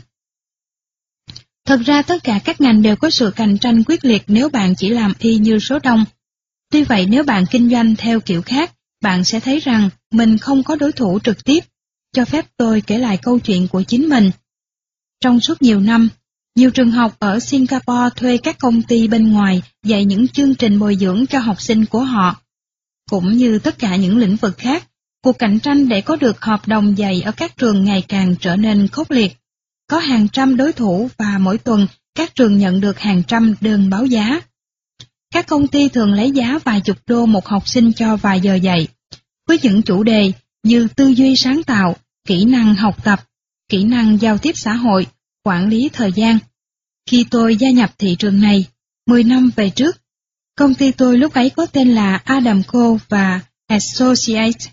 Thật 1.66 1.80
ra 1.86 2.02
tất 2.02 2.24
cả 2.24 2.40
các 2.44 2.60
ngành 2.60 2.82
đều 2.82 2.96
có 2.96 3.10
sự 3.10 3.32
cạnh 3.36 3.58
tranh 3.58 3.84
quyết 3.84 4.04
liệt 4.04 4.22
nếu 4.26 4.48
bạn 4.48 4.74
chỉ 4.76 4.88
làm 4.88 5.12
y 5.18 5.36
như 5.36 5.58
số 5.58 5.78
đông. 5.78 6.04
Tuy 6.70 6.84
vậy 6.84 7.06
nếu 7.06 7.24
bạn 7.24 7.44
kinh 7.50 7.70
doanh 7.70 7.96
theo 7.96 8.20
kiểu 8.20 8.42
khác, 8.42 8.72
bạn 9.02 9.24
sẽ 9.24 9.40
thấy 9.40 9.60
rằng 9.60 9.90
mình 10.10 10.38
không 10.38 10.62
có 10.62 10.76
đối 10.76 10.92
thủ 10.92 11.18
trực 11.24 11.44
tiếp. 11.44 11.60
Cho 12.12 12.24
phép 12.24 12.46
tôi 12.56 12.80
kể 12.80 12.98
lại 12.98 13.18
câu 13.22 13.38
chuyện 13.38 13.68
của 13.68 13.82
chính 13.82 14.08
mình. 14.08 14.30
Trong 15.20 15.40
suốt 15.40 15.62
nhiều 15.62 15.80
năm, 15.80 16.08
nhiều 16.58 16.70
trường 16.70 16.90
học 16.90 17.16
ở 17.18 17.40
Singapore 17.40 18.10
thuê 18.16 18.38
các 18.38 18.58
công 18.58 18.82
ty 18.82 19.08
bên 19.08 19.32
ngoài 19.32 19.62
dạy 19.84 20.04
những 20.04 20.28
chương 20.28 20.54
trình 20.54 20.78
bồi 20.78 20.96
dưỡng 20.96 21.26
cho 21.26 21.38
học 21.38 21.60
sinh 21.60 21.84
của 21.84 22.00
họ. 22.00 22.40
Cũng 23.10 23.36
như 23.36 23.58
tất 23.58 23.78
cả 23.78 23.96
những 23.96 24.18
lĩnh 24.18 24.36
vực 24.36 24.58
khác, 24.58 24.84
cuộc 25.22 25.38
cạnh 25.38 25.60
tranh 25.60 25.88
để 25.88 26.00
có 26.00 26.16
được 26.16 26.40
hợp 26.40 26.68
đồng 26.68 26.98
dạy 26.98 27.22
ở 27.22 27.32
các 27.32 27.56
trường 27.56 27.84
ngày 27.84 28.04
càng 28.08 28.34
trở 28.40 28.56
nên 28.56 28.88
khốc 28.88 29.10
liệt. 29.10 29.36
Có 29.86 29.98
hàng 29.98 30.28
trăm 30.28 30.56
đối 30.56 30.72
thủ 30.72 31.10
và 31.16 31.38
mỗi 31.38 31.58
tuần 31.58 31.86
các 32.14 32.34
trường 32.34 32.58
nhận 32.58 32.80
được 32.80 32.98
hàng 32.98 33.22
trăm 33.22 33.54
đơn 33.60 33.90
báo 33.90 34.06
giá. 34.06 34.40
Các 35.34 35.46
công 35.46 35.66
ty 35.66 35.88
thường 35.88 36.12
lấy 36.12 36.30
giá 36.30 36.58
vài 36.64 36.80
chục 36.80 36.96
đô 37.06 37.26
một 37.26 37.46
học 37.46 37.68
sinh 37.68 37.92
cho 37.92 38.16
vài 38.16 38.40
giờ 38.40 38.54
dạy, 38.54 38.88
với 39.48 39.58
những 39.62 39.82
chủ 39.82 40.02
đề 40.02 40.32
như 40.62 40.88
tư 40.96 41.08
duy 41.08 41.36
sáng 41.36 41.62
tạo, 41.62 41.96
kỹ 42.26 42.44
năng 42.44 42.74
học 42.74 43.04
tập, 43.04 43.20
kỹ 43.68 43.84
năng 43.84 44.20
giao 44.20 44.38
tiếp 44.38 44.52
xã 44.54 44.72
hội, 44.72 45.06
quản 45.48 45.68
lý 45.68 45.90
thời 45.92 46.12
gian. 46.12 46.38
Khi 47.10 47.26
tôi 47.30 47.56
gia 47.56 47.70
nhập 47.70 47.90
thị 47.98 48.16
trường 48.18 48.40
này, 48.40 48.64
10 49.06 49.24
năm 49.24 49.50
về 49.56 49.70
trước, 49.70 49.96
công 50.56 50.74
ty 50.74 50.92
tôi 50.92 51.18
lúc 51.18 51.32
ấy 51.34 51.50
có 51.50 51.66
tên 51.66 51.88
là 51.88 52.20
Adam 52.24 52.62
Co 52.62 52.98
và 53.08 53.40
Associates. 53.68 54.68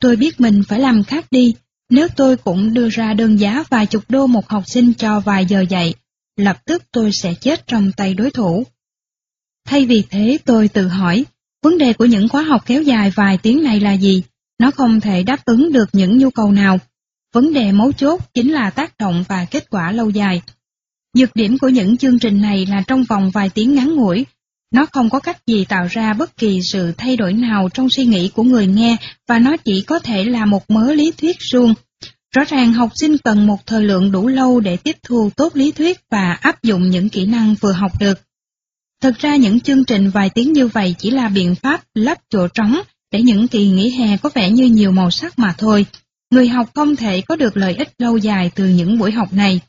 Tôi 0.00 0.16
biết 0.16 0.40
mình 0.40 0.62
phải 0.68 0.80
làm 0.80 1.04
khác 1.04 1.26
đi, 1.30 1.54
nếu 1.90 2.08
tôi 2.16 2.36
cũng 2.36 2.74
đưa 2.74 2.88
ra 2.88 3.14
đơn 3.14 3.36
giá 3.36 3.64
vài 3.70 3.86
chục 3.86 4.04
đô 4.08 4.26
một 4.26 4.48
học 4.48 4.62
sinh 4.66 4.92
cho 4.94 5.20
vài 5.20 5.46
giờ 5.46 5.64
dạy, 5.70 5.94
lập 6.36 6.58
tức 6.64 6.82
tôi 6.92 7.12
sẽ 7.12 7.34
chết 7.34 7.66
trong 7.66 7.92
tay 7.92 8.14
đối 8.14 8.30
thủ. 8.30 8.64
Thay 9.66 9.86
vì 9.86 10.02
thế 10.10 10.38
tôi 10.44 10.68
tự 10.68 10.88
hỏi, 10.88 11.24
vấn 11.62 11.78
đề 11.78 11.92
của 11.92 12.04
những 12.04 12.28
khóa 12.28 12.42
học 12.42 12.62
kéo 12.66 12.82
dài 12.82 13.10
vài 13.10 13.38
tiếng 13.38 13.62
này 13.62 13.80
là 13.80 13.92
gì? 13.92 14.22
Nó 14.58 14.70
không 14.70 15.00
thể 15.00 15.22
đáp 15.22 15.44
ứng 15.44 15.72
được 15.72 15.88
những 15.92 16.18
nhu 16.18 16.30
cầu 16.30 16.52
nào. 16.52 16.78
Vấn 17.32 17.52
đề 17.52 17.72
mấu 17.72 17.92
chốt 17.92 18.20
chính 18.34 18.52
là 18.52 18.70
tác 18.70 18.98
động 18.98 19.24
và 19.28 19.46
kết 19.50 19.70
quả 19.70 19.92
lâu 19.92 20.10
dài. 20.10 20.42
Nhược 21.14 21.36
điểm 21.36 21.58
của 21.58 21.68
những 21.68 21.96
chương 21.96 22.18
trình 22.18 22.40
này 22.40 22.66
là 22.66 22.82
trong 22.86 23.04
vòng 23.04 23.30
vài 23.30 23.50
tiếng 23.50 23.74
ngắn 23.74 23.94
ngủi, 23.94 24.26
nó 24.72 24.86
không 24.86 25.10
có 25.10 25.20
cách 25.20 25.46
gì 25.46 25.64
tạo 25.64 25.86
ra 25.90 26.14
bất 26.14 26.36
kỳ 26.36 26.62
sự 26.62 26.92
thay 26.98 27.16
đổi 27.16 27.32
nào 27.32 27.68
trong 27.74 27.90
suy 27.90 28.06
nghĩ 28.06 28.28
của 28.28 28.42
người 28.42 28.66
nghe 28.66 28.96
và 29.28 29.38
nó 29.38 29.56
chỉ 29.56 29.82
có 29.82 29.98
thể 29.98 30.24
là 30.24 30.44
một 30.44 30.70
mớ 30.70 30.92
lý 30.92 31.12
thuyết 31.18 31.36
suông. 31.40 31.74
Rõ 32.34 32.44
ràng 32.44 32.72
học 32.72 32.90
sinh 32.94 33.18
cần 33.18 33.46
một 33.46 33.66
thời 33.66 33.82
lượng 33.82 34.12
đủ 34.12 34.28
lâu 34.28 34.60
để 34.60 34.76
tiếp 34.76 34.96
thu 35.02 35.30
tốt 35.36 35.56
lý 35.56 35.72
thuyết 35.72 36.00
và 36.10 36.32
áp 36.32 36.62
dụng 36.62 36.90
những 36.90 37.08
kỹ 37.08 37.26
năng 37.26 37.54
vừa 37.60 37.72
học 37.72 38.00
được. 38.00 38.20
Thực 39.02 39.18
ra 39.18 39.36
những 39.36 39.60
chương 39.60 39.84
trình 39.84 40.10
vài 40.10 40.30
tiếng 40.30 40.52
như 40.52 40.66
vậy 40.66 40.94
chỉ 40.98 41.10
là 41.10 41.28
biện 41.28 41.54
pháp 41.54 41.84
lấp 41.94 42.18
chỗ 42.30 42.48
trống 42.48 42.80
để 43.12 43.22
những 43.22 43.48
kỳ 43.48 43.68
nghỉ 43.68 43.90
hè 43.90 44.16
có 44.16 44.30
vẻ 44.34 44.50
như 44.50 44.64
nhiều 44.64 44.92
màu 44.92 45.10
sắc 45.10 45.38
mà 45.38 45.54
thôi. 45.58 45.86
Người 46.30 46.48
học 46.48 46.70
không 46.74 46.96
thể 46.96 47.20
có 47.20 47.36
được 47.36 47.56
lợi 47.56 47.74
ích 47.74 47.88
lâu 47.98 48.16
dài 48.16 48.50
từ 48.54 48.66
những 48.66 48.98
buổi 48.98 49.12
học 49.12 49.32
này. 49.32 49.60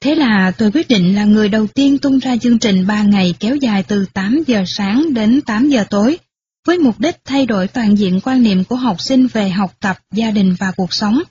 Thế 0.00 0.14
là 0.14 0.52
tôi 0.58 0.70
quyết 0.74 0.88
định 0.88 1.14
là 1.14 1.24
người 1.24 1.48
đầu 1.48 1.66
tiên 1.66 1.98
tung 1.98 2.18
ra 2.18 2.36
chương 2.36 2.58
trình 2.58 2.86
3 2.86 3.02
ngày 3.02 3.34
kéo 3.40 3.56
dài 3.56 3.82
từ 3.82 4.06
8 4.12 4.42
giờ 4.46 4.64
sáng 4.66 5.14
đến 5.14 5.40
8 5.40 5.68
giờ 5.68 5.84
tối, 5.90 6.18
với 6.66 6.78
mục 6.78 7.00
đích 7.00 7.16
thay 7.24 7.46
đổi 7.46 7.68
toàn 7.68 7.98
diện 7.98 8.20
quan 8.24 8.42
niệm 8.42 8.64
của 8.64 8.76
học 8.76 9.00
sinh 9.00 9.26
về 9.26 9.50
học 9.50 9.76
tập, 9.80 9.98
gia 10.14 10.30
đình 10.30 10.56
và 10.58 10.72
cuộc 10.76 10.92
sống. 10.92 11.22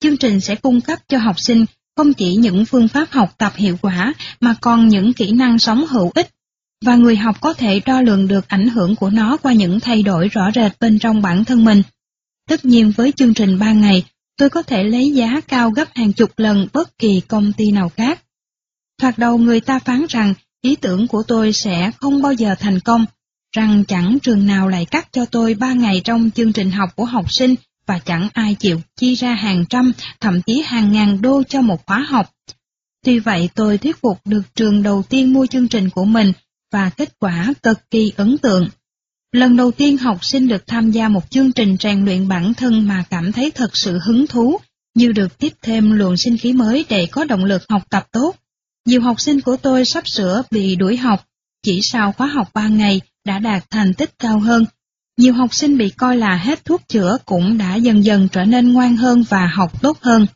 Chương 0.00 0.16
trình 0.16 0.40
sẽ 0.40 0.54
cung 0.54 0.80
cấp 0.80 0.98
cho 1.08 1.18
học 1.18 1.40
sinh 1.40 1.64
không 1.96 2.12
chỉ 2.12 2.34
những 2.34 2.64
phương 2.64 2.88
pháp 2.88 3.10
học 3.10 3.34
tập 3.38 3.52
hiệu 3.56 3.76
quả 3.82 4.14
mà 4.40 4.54
còn 4.60 4.88
những 4.88 5.12
kỹ 5.12 5.32
năng 5.32 5.58
sống 5.58 5.86
hữu 5.86 6.10
ích 6.14 6.28
và 6.84 6.96
người 6.96 7.16
học 7.16 7.40
có 7.40 7.52
thể 7.52 7.80
đo 7.86 8.00
lường 8.00 8.28
được 8.28 8.48
ảnh 8.48 8.68
hưởng 8.68 8.96
của 8.96 9.10
nó 9.10 9.36
qua 9.36 9.52
những 9.52 9.80
thay 9.80 10.02
đổi 10.02 10.28
rõ 10.28 10.50
rệt 10.54 10.72
bên 10.80 10.98
trong 10.98 11.22
bản 11.22 11.44
thân 11.44 11.64
mình. 11.64 11.82
Tất 12.48 12.64
nhiên 12.64 12.92
với 12.96 13.12
chương 13.12 13.34
trình 13.34 13.58
3 13.58 13.72
ngày, 13.72 14.04
tôi 14.36 14.50
có 14.50 14.62
thể 14.62 14.84
lấy 14.84 15.10
giá 15.10 15.40
cao 15.48 15.70
gấp 15.70 15.88
hàng 15.94 16.12
chục 16.12 16.30
lần 16.36 16.68
bất 16.72 16.98
kỳ 16.98 17.20
công 17.28 17.52
ty 17.52 17.70
nào 17.70 17.88
khác. 17.88 18.22
Thoạt 19.00 19.18
đầu 19.18 19.38
người 19.38 19.60
ta 19.60 19.78
phán 19.78 20.06
rằng 20.08 20.34
ý 20.62 20.76
tưởng 20.76 21.06
của 21.06 21.22
tôi 21.22 21.52
sẽ 21.52 21.90
không 22.00 22.22
bao 22.22 22.32
giờ 22.32 22.54
thành 22.58 22.80
công, 22.80 23.04
rằng 23.56 23.84
chẳng 23.88 24.18
trường 24.22 24.46
nào 24.46 24.68
lại 24.68 24.84
cắt 24.84 25.08
cho 25.12 25.24
tôi 25.24 25.54
3 25.54 25.72
ngày 25.72 26.00
trong 26.04 26.30
chương 26.30 26.52
trình 26.52 26.70
học 26.70 26.96
của 26.96 27.04
học 27.04 27.32
sinh 27.32 27.54
và 27.86 27.98
chẳng 27.98 28.28
ai 28.32 28.54
chịu 28.54 28.80
chi 28.96 29.14
ra 29.14 29.34
hàng 29.34 29.64
trăm, 29.70 29.92
thậm 30.20 30.42
chí 30.42 30.62
hàng 30.66 30.92
ngàn 30.92 31.22
đô 31.22 31.42
cho 31.42 31.60
một 31.60 31.86
khóa 31.86 31.98
học. 31.98 32.30
Tuy 33.04 33.18
vậy 33.18 33.48
tôi 33.54 33.78
thuyết 33.78 33.96
phục 34.00 34.18
được 34.24 34.42
trường 34.54 34.82
đầu 34.82 35.02
tiên 35.08 35.32
mua 35.32 35.46
chương 35.46 35.68
trình 35.68 35.90
của 35.90 36.04
mình 36.04 36.32
và 36.72 36.90
kết 36.90 37.18
quả 37.18 37.52
cực 37.62 37.90
kỳ 37.90 38.12
ấn 38.16 38.38
tượng. 38.38 38.68
Lần 39.32 39.56
đầu 39.56 39.70
tiên 39.70 39.98
học 39.98 40.24
sinh 40.24 40.48
được 40.48 40.66
tham 40.66 40.90
gia 40.90 41.08
một 41.08 41.30
chương 41.30 41.52
trình 41.52 41.76
rèn 41.80 42.04
luyện 42.04 42.28
bản 42.28 42.54
thân 42.54 42.88
mà 42.88 43.04
cảm 43.10 43.32
thấy 43.32 43.50
thật 43.50 43.76
sự 43.76 43.98
hứng 44.04 44.26
thú, 44.26 44.58
như 44.94 45.12
được 45.12 45.38
tiếp 45.38 45.52
thêm 45.62 45.90
luồng 45.90 46.16
sinh 46.16 46.38
khí 46.38 46.52
mới 46.52 46.84
để 46.88 47.06
có 47.10 47.24
động 47.24 47.44
lực 47.44 47.62
học 47.68 47.82
tập 47.90 48.06
tốt. 48.12 48.36
Nhiều 48.86 49.00
học 49.00 49.20
sinh 49.20 49.40
của 49.40 49.56
tôi 49.56 49.84
sắp 49.84 50.08
sửa 50.08 50.42
bị 50.50 50.76
đuổi 50.76 50.96
học, 50.96 51.26
chỉ 51.62 51.80
sau 51.82 52.12
khóa 52.12 52.26
học 52.26 52.48
3 52.54 52.68
ngày 52.68 53.00
đã 53.24 53.38
đạt 53.38 53.70
thành 53.70 53.94
tích 53.94 54.18
cao 54.18 54.38
hơn. 54.38 54.64
Nhiều 55.16 55.34
học 55.34 55.54
sinh 55.54 55.78
bị 55.78 55.90
coi 55.90 56.16
là 56.16 56.36
hết 56.36 56.64
thuốc 56.64 56.82
chữa 56.88 57.18
cũng 57.24 57.58
đã 57.58 57.74
dần 57.74 58.04
dần 58.04 58.28
trở 58.32 58.44
nên 58.44 58.72
ngoan 58.72 58.96
hơn 58.96 59.24
và 59.28 59.46
học 59.46 59.82
tốt 59.82 59.98
hơn. 60.00 60.26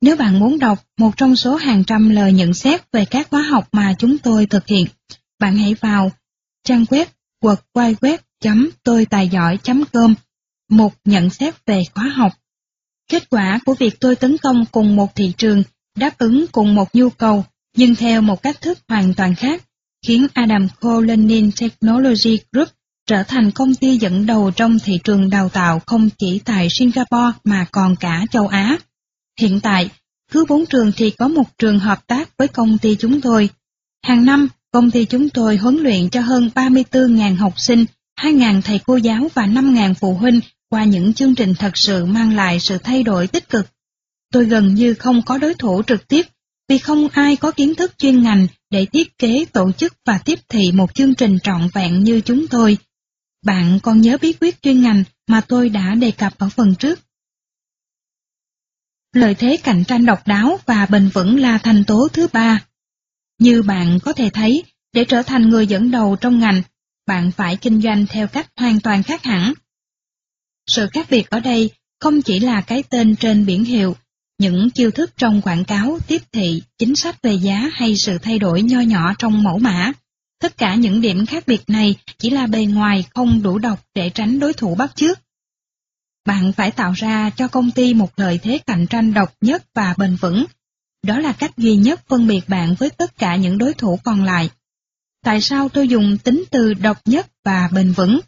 Nếu 0.00 0.16
bạn 0.16 0.38
muốn 0.38 0.58
đọc 0.58 0.84
một 0.98 1.16
trong 1.16 1.36
số 1.36 1.56
hàng 1.56 1.84
trăm 1.84 2.10
lời 2.10 2.32
nhận 2.32 2.54
xét 2.54 2.92
về 2.92 3.04
các 3.04 3.30
khóa 3.30 3.42
học 3.42 3.68
mà 3.72 3.94
chúng 3.98 4.18
tôi 4.18 4.46
thực 4.46 4.66
hiện, 4.66 4.86
bạn 5.38 5.56
hãy 5.56 5.74
vào 5.74 6.12
trang 6.64 6.84
web 6.84 7.06
quật 7.40 7.58
quay 7.72 7.94
web 7.94 8.18
tôi 8.82 9.06
tài 9.06 9.28
giỏi.com 9.28 10.14
một 10.70 10.94
nhận 11.04 11.30
xét 11.30 11.66
về 11.66 11.82
khóa 11.94 12.04
học. 12.04 12.32
Kết 13.10 13.30
quả 13.30 13.60
của 13.66 13.74
việc 13.74 14.00
tôi 14.00 14.16
tấn 14.16 14.38
công 14.38 14.64
cùng 14.72 14.96
một 14.96 15.14
thị 15.14 15.32
trường, 15.38 15.62
đáp 15.96 16.18
ứng 16.18 16.46
cùng 16.52 16.74
một 16.74 16.94
nhu 16.94 17.10
cầu, 17.10 17.44
nhưng 17.76 17.94
theo 17.94 18.22
một 18.22 18.42
cách 18.42 18.60
thức 18.60 18.78
hoàn 18.88 19.14
toàn 19.14 19.34
khác, 19.34 19.62
khiến 20.06 20.26
Adam 20.34 20.68
Cole 20.80 21.06
Learning 21.06 21.50
Technology 21.60 22.38
Group 22.52 22.68
trở 23.06 23.22
thành 23.22 23.50
công 23.50 23.74
ty 23.74 23.96
dẫn 23.96 24.26
đầu 24.26 24.50
trong 24.56 24.78
thị 24.78 25.00
trường 25.04 25.30
đào 25.30 25.48
tạo 25.48 25.80
không 25.86 26.08
chỉ 26.18 26.40
tại 26.44 26.68
Singapore 26.70 27.38
mà 27.44 27.66
còn 27.72 27.96
cả 27.96 28.24
châu 28.30 28.46
Á. 28.46 28.78
Hiện 29.40 29.60
tại, 29.60 29.90
cứ 30.32 30.44
bốn 30.48 30.66
trường 30.66 30.92
thì 30.96 31.10
có 31.10 31.28
một 31.28 31.58
trường 31.58 31.78
hợp 31.78 32.06
tác 32.06 32.36
với 32.38 32.48
công 32.48 32.78
ty 32.78 32.96
chúng 32.96 33.20
tôi. 33.20 33.50
Hàng 34.02 34.24
năm, 34.24 34.48
công 34.76 34.90
ty 34.90 35.04
chúng 35.04 35.28
tôi 35.28 35.56
huấn 35.56 35.76
luyện 35.76 36.10
cho 36.10 36.20
hơn 36.20 36.50
34.000 36.54 37.36
học 37.36 37.52
sinh, 37.56 37.84
2.000 38.20 38.62
thầy 38.62 38.80
cô 38.86 38.96
giáo 38.96 39.28
và 39.34 39.46
5.000 39.46 39.94
phụ 39.94 40.14
huynh 40.14 40.40
qua 40.68 40.84
những 40.84 41.12
chương 41.12 41.34
trình 41.34 41.54
thật 41.58 41.76
sự 41.76 42.04
mang 42.04 42.36
lại 42.36 42.60
sự 42.60 42.78
thay 42.78 43.02
đổi 43.02 43.26
tích 43.26 43.48
cực. 43.48 43.66
Tôi 44.32 44.44
gần 44.44 44.74
như 44.74 44.94
không 44.94 45.22
có 45.22 45.38
đối 45.38 45.54
thủ 45.54 45.82
trực 45.86 46.08
tiếp 46.08 46.26
vì 46.68 46.78
không 46.78 47.08
ai 47.08 47.36
có 47.36 47.50
kiến 47.50 47.74
thức 47.74 47.98
chuyên 47.98 48.22
ngành 48.22 48.46
để 48.70 48.86
thiết 48.86 49.18
kế, 49.18 49.44
tổ 49.52 49.72
chức 49.72 49.94
và 50.04 50.18
tiếp 50.18 50.38
thị 50.48 50.72
một 50.72 50.94
chương 50.94 51.14
trình 51.14 51.38
trọn 51.42 51.68
vẹn 51.74 52.04
như 52.04 52.20
chúng 52.20 52.48
tôi. 52.48 52.78
Bạn 53.44 53.78
còn 53.82 54.00
nhớ 54.00 54.18
bí 54.20 54.32
quyết 54.32 54.62
chuyên 54.62 54.82
ngành 54.82 55.04
mà 55.26 55.40
tôi 55.40 55.68
đã 55.68 55.94
đề 55.94 56.10
cập 56.10 56.38
ở 56.38 56.48
phần 56.48 56.74
trước. 56.74 57.00
Lợi 59.12 59.34
thế 59.34 59.56
cạnh 59.62 59.84
tranh 59.84 60.06
độc 60.06 60.26
đáo 60.26 60.58
và 60.66 60.86
bền 60.86 61.08
vững 61.08 61.40
là 61.40 61.58
thành 61.58 61.84
tố 61.84 62.08
thứ 62.12 62.26
ba. 62.32 62.65
Như 63.38 63.62
bạn 63.62 63.98
có 64.02 64.12
thể 64.12 64.30
thấy, 64.30 64.64
để 64.92 65.04
trở 65.04 65.22
thành 65.22 65.48
người 65.48 65.66
dẫn 65.66 65.90
đầu 65.90 66.16
trong 66.20 66.38
ngành, 66.38 66.62
bạn 67.06 67.30
phải 67.30 67.56
kinh 67.56 67.80
doanh 67.80 68.06
theo 68.06 68.28
cách 68.28 68.50
hoàn 68.56 68.80
toàn 68.80 69.02
khác 69.02 69.24
hẳn. 69.24 69.52
Sự 70.66 70.88
khác 70.92 71.06
biệt 71.10 71.30
ở 71.30 71.40
đây 71.40 71.70
không 72.00 72.22
chỉ 72.22 72.40
là 72.40 72.60
cái 72.60 72.82
tên 72.82 73.16
trên 73.16 73.46
biển 73.46 73.64
hiệu, 73.64 73.96
những 74.38 74.70
chiêu 74.70 74.90
thức 74.90 75.10
trong 75.16 75.42
quảng 75.42 75.64
cáo, 75.64 75.98
tiếp 76.06 76.22
thị, 76.32 76.62
chính 76.78 76.96
sách 76.96 77.22
về 77.22 77.32
giá 77.32 77.70
hay 77.72 77.96
sự 77.96 78.18
thay 78.18 78.38
đổi 78.38 78.62
nho 78.62 78.80
nhỏ 78.80 79.14
trong 79.18 79.42
mẫu 79.42 79.58
mã. 79.58 79.92
Tất 80.40 80.56
cả 80.56 80.74
những 80.74 81.00
điểm 81.00 81.26
khác 81.26 81.44
biệt 81.46 81.60
này 81.66 81.94
chỉ 82.18 82.30
là 82.30 82.46
bề 82.46 82.64
ngoài 82.64 83.04
không 83.14 83.42
đủ 83.42 83.58
độc 83.58 83.84
để 83.94 84.10
tránh 84.10 84.38
đối 84.38 84.52
thủ 84.52 84.74
bắt 84.74 84.96
chước. 84.96 85.18
Bạn 86.26 86.52
phải 86.52 86.70
tạo 86.70 86.92
ra 86.92 87.30
cho 87.30 87.48
công 87.48 87.70
ty 87.70 87.94
một 87.94 88.18
lợi 88.18 88.38
thế 88.42 88.58
cạnh 88.66 88.86
tranh 88.86 89.14
độc 89.14 89.34
nhất 89.40 89.64
và 89.74 89.94
bền 89.98 90.16
vững. 90.16 90.44
Đó 91.06 91.18
là 91.18 91.32
cách 91.32 91.56
duy 91.56 91.76
nhất 91.76 92.00
phân 92.08 92.26
biệt 92.26 92.48
bạn 92.48 92.74
với 92.78 92.90
tất 92.90 93.18
cả 93.18 93.36
những 93.36 93.58
đối 93.58 93.74
thủ 93.74 93.98
còn 94.04 94.24
lại. 94.24 94.50
Tại 95.24 95.40
sao 95.40 95.68
tôi 95.68 95.88
dùng 95.88 96.18
tính 96.18 96.44
từ 96.50 96.74
độc 96.74 96.98
nhất 97.04 97.26
và 97.44 97.68
bền 97.72 97.92
vững? 97.92 98.20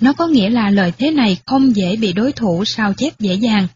Nó 0.00 0.12
có 0.12 0.26
nghĩa 0.26 0.50
là 0.50 0.70
lợi 0.70 0.92
thế 0.98 1.10
này 1.10 1.38
không 1.46 1.76
dễ 1.76 1.96
bị 1.96 2.12
đối 2.12 2.32
thủ 2.32 2.64
sao 2.64 2.94
chép 2.94 3.20
dễ 3.20 3.34
dàng. 3.34 3.68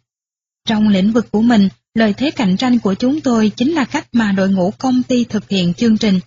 Trong 0.69 0.89
lĩnh 0.89 1.13
vực 1.13 1.31
của 1.31 1.43
mình, 1.43 1.69
lợi 1.95 2.13
thế 2.13 2.31
cạnh 2.31 2.57
tranh 2.57 2.79
của 2.79 2.95
chúng 2.95 3.21
tôi 3.21 3.53
chính 3.57 3.73
là 3.73 3.85
cách 3.85 4.09
mà 4.13 4.33
đội 4.33 4.51
ngũ 4.51 4.71
công 4.79 5.03
ty 5.03 5.25
thực 5.25 5.49
hiện 5.49 5.75
chương 5.75 5.99
trình. 5.99 6.21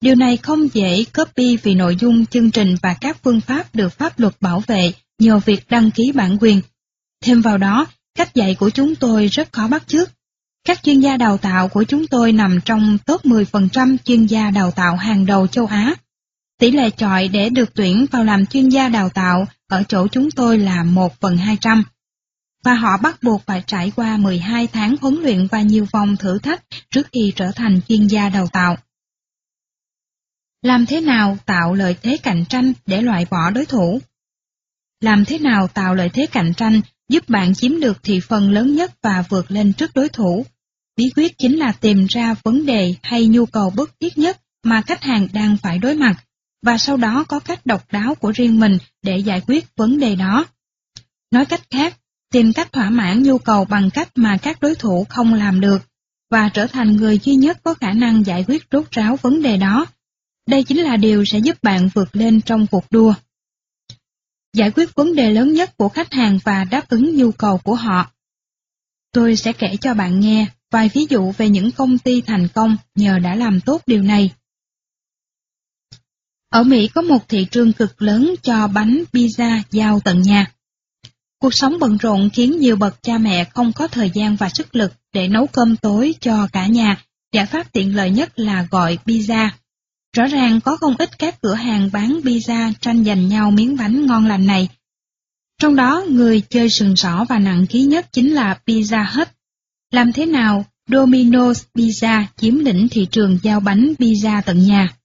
Điều 0.00 0.14
này 0.14 0.36
không 0.36 0.68
dễ 0.74 1.04
copy 1.16 1.56
vì 1.56 1.74
nội 1.74 1.96
dung 1.96 2.26
chương 2.26 2.50
trình 2.50 2.76
và 2.82 2.94
các 2.94 3.18
phương 3.22 3.40
pháp 3.40 3.74
được 3.74 3.98
pháp 3.98 4.18
luật 4.18 4.34
bảo 4.40 4.62
vệ 4.66 4.92
nhờ 5.18 5.38
việc 5.38 5.64
đăng 5.70 5.90
ký 5.90 6.12
bản 6.14 6.36
quyền. 6.40 6.60
Thêm 7.24 7.42
vào 7.42 7.58
đó, 7.58 7.86
cách 8.14 8.34
dạy 8.34 8.54
của 8.54 8.70
chúng 8.70 8.94
tôi 8.94 9.26
rất 9.26 9.52
khó 9.52 9.68
bắt 9.68 9.88
chước. 9.88 10.10
Các 10.64 10.82
chuyên 10.82 11.00
gia 11.00 11.16
đào 11.16 11.38
tạo 11.38 11.68
của 11.68 11.84
chúng 11.84 12.06
tôi 12.06 12.32
nằm 12.32 12.60
trong 12.64 12.98
top 13.06 13.24
10% 13.24 13.96
chuyên 14.04 14.26
gia 14.26 14.50
đào 14.50 14.70
tạo 14.70 14.96
hàng 14.96 15.26
đầu 15.26 15.46
châu 15.46 15.66
Á. 15.66 15.94
Tỷ 16.58 16.70
lệ 16.70 16.90
chọi 16.90 17.28
để 17.28 17.48
được 17.48 17.74
tuyển 17.74 18.06
vào 18.10 18.24
làm 18.24 18.46
chuyên 18.46 18.68
gia 18.68 18.88
đào 18.88 19.08
tạo 19.08 19.46
ở 19.68 19.82
chỗ 19.88 20.08
chúng 20.08 20.30
tôi 20.30 20.58
là 20.58 20.84
1 20.84 21.20
phần 21.20 21.36
200. 21.36 21.84
Và 22.64 22.74
họ 22.74 22.96
bắt 22.96 23.22
buộc 23.22 23.46
phải 23.46 23.62
trải 23.66 23.92
qua 23.96 24.16
12 24.16 24.66
tháng 24.66 24.96
huấn 25.00 25.14
luyện 25.14 25.46
và 25.46 25.62
nhiều 25.62 25.86
vòng 25.92 26.16
thử 26.16 26.38
thách 26.38 26.62
trước 26.90 27.06
khi 27.12 27.32
trở 27.36 27.50
thành 27.56 27.80
chuyên 27.88 28.06
gia 28.06 28.28
đào 28.28 28.46
tạo. 28.46 28.76
Làm 30.62 30.86
thế 30.86 31.00
nào 31.00 31.38
tạo 31.46 31.74
lợi 31.74 31.96
thế 32.02 32.16
cạnh 32.22 32.44
tranh 32.48 32.72
để 32.86 33.02
loại 33.02 33.26
bỏ 33.30 33.50
đối 33.50 33.66
thủ? 33.66 34.00
Làm 35.00 35.24
thế 35.24 35.38
nào 35.38 35.68
tạo 35.68 35.94
lợi 35.94 36.08
thế 36.08 36.26
cạnh 36.32 36.54
tranh 36.54 36.80
giúp 37.10 37.28
bạn 37.28 37.54
chiếm 37.54 37.80
được 37.80 38.02
thị 38.02 38.20
phần 38.20 38.50
lớn 38.50 38.74
nhất 38.74 38.92
và 39.02 39.24
vượt 39.28 39.50
lên 39.50 39.72
trước 39.72 39.90
đối 39.94 40.08
thủ? 40.08 40.46
Bí 40.96 41.10
quyết 41.16 41.38
chính 41.38 41.58
là 41.58 41.72
tìm 41.72 42.06
ra 42.06 42.34
vấn 42.42 42.66
đề 42.66 42.94
hay 43.02 43.26
nhu 43.26 43.46
cầu 43.46 43.70
bức 43.70 43.90
thiết 44.00 44.18
nhất 44.18 44.40
mà 44.62 44.82
khách 44.82 45.02
hàng 45.02 45.28
đang 45.32 45.56
phải 45.62 45.78
đối 45.78 45.94
mặt, 45.94 46.14
và 46.62 46.78
sau 46.78 46.96
đó 46.96 47.24
có 47.28 47.40
cách 47.40 47.66
độc 47.66 47.92
đáo 47.92 48.14
của 48.14 48.32
riêng 48.32 48.60
mình 48.60 48.78
để 49.02 49.18
giải 49.18 49.42
quyết 49.46 49.76
vấn 49.76 49.98
đề 49.98 50.14
đó. 50.14 50.46
Nói 51.30 51.46
cách 51.46 51.62
khác, 51.70 51.96
tìm 52.32 52.52
cách 52.52 52.72
thỏa 52.72 52.90
mãn 52.90 53.22
nhu 53.22 53.38
cầu 53.38 53.64
bằng 53.64 53.90
cách 53.90 54.08
mà 54.14 54.36
các 54.36 54.60
đối 54.60 54.74
thủ 54.74 55.06
không 55.08 55.34
làm 55.34 55.60
được, 55.60 55.82
và 56.30 56.48
trở 56.48 56.66
thành 56.66 56.96
người 56.96 57.18
duy 57.18 57.34
nhất 57.34 57.58
có 57.64 57.74
khả 57.74 57.92
năng 57.92 58.26
giải 58.26 58.44
quyết 58.48 58.66
rốt 58.72 58.90
ráo 58.90 59.18
vấn 59.22 59.42
đề 59.42 59.56
đó. 59.56 59.86
Đây 60.48 60.64
chính 60.64 60.78
là 60.78 60.96
điều 60.96 61.24
sẽ 61.24 61.38
giúp 61.38 61.56
bạn 61.62 61.88
vượt 61.94 62.16
lên 62.16 62.40
trong 62.40 62.66
cuộc 62.66 62.84
đua. 62.90 63.14
Giải 64.52 64.70
quyết 64.70 64.94
vấn 64.94 65.14
đề 65.14 65.30
lớn 65.30 65.52
nhất 65.52 65.76
của 65.76 65.88
khách 65.88 66.12
hàng 66.12 66.38
và 66.44 66.64
đáp 66.64 66.88
ứng 66.88 67.16
nhu 67.16 67.32
cầu 67.32 67.58
của 67.58 67.74
họ. 67.74 68.10
Tôi 69.12 69.36
sẽ 69.36 69.52
kể 69.52 69.76
cho 69.80 69.94
bạn 69.94 70.20
nghe 70.20 70.46
vài 70.70 70.90
ví 70.94 71.06
dụ 71.10 71.32
về 71.32 71.48
những 71.48 71.72
công 71.72 71.98
ty 71.98 72.20
thành 72.20 72.48
công 72.54 72.76
nhờ 72.94 73.18
đã 73.18 73.34
làm 73.34 73.60
tốt 73.60 73.82
điều 73.86 74.02
này. 74.02 74.32
Ở 76.50 76.62
Mỹ 76.62 76.88
có 76.88 77.02
một 77.02 77.28
thị 77.28 77.46
trường 77.50 77.72
cực 77.72 78.02
lớn 78.02 78.34
cho 78.42 78.68
bánh 78.68 79.04
pizza 79.12 79.62
giao 79.70 80.00
tận 80.00 80.22
nhà. 80.22 80.52
Cuộc 81.38 81.54
sống 81.54 81.78
bận 81.80 81.96
rộn 81.96 82.30
khiến 82.32 82.58
nhiều 82.58 82.76
bậc 82.76 83.02
cha 83.02 83.18
mẹ 83.18 83.44
không 83.44 83.72
có 83.72 83.88
thời 83.88 84.10
gian 84.10 84.36
và 84.36 84.48
sức 84.48 84.76
lực 84.76 84.92
để 85.12 85.28
nấu 85.28 85.46
cơm 85.46 85.76
tối 85.76 86.14
cho 86.20 86.48
cả 86.52 86.66
nhà. 86.66 87.04
Giải 87.32 87.46
pháp 87.46 87.72
tiện 87.72 87.96
lợi 87.96 88.10
nhất 88.10 88.38
là 88.38 88.66
gọi 88.70 88.98
pizza. 89.04 89.50
Rõ 90.16 90.26
ràng 90.26 90.60
có 90.60 90.76
không 90.76 90.94
ít 90.98 91.18
các 91.18 91.40
cửa 91.42 91.54
hàng 91.54 91.90
bán 91.92 92.20
pizza 92.24 92.72
tranh 92.80 93.04
giành 93.04 93.28
nhau 93.28 93.50
miếng 93.50 93.76
bánh 93.76 94.06
ngon 94.06 94.26
lành 94.26 94.46
này. 94.46 94.68
Trong 95.60 95.76
đó, 95.76 96.04
người 96.08 96.40
chơi 96.40 96.70
sừng 96.70 96.96
sỏ 96.96 97.24
và 97.28 97.38
nặng 97.38 97.66
ký 97.66 97.82
nhất 97.82 98.06
chính 98.12 98.34
là 98.34 98.60
Pizza 98.66 99.04
Hut. 99.16 99.28
Làm 99.90 100.12
thế 100.12 100.26
nào 100.26 100.64
Domino's 100.88 101.64
Pizza 101.74 102.24
chiếm 102.36 102.58
lĩnh 102.58 102.88
thị 102.88 103.06
trường 103.10 103.38
giao 103.42 103.60
bánh 103.60 103.94
pizza 103.98 104.42
tận 104.46 104.66
nhà? 104.66 104.96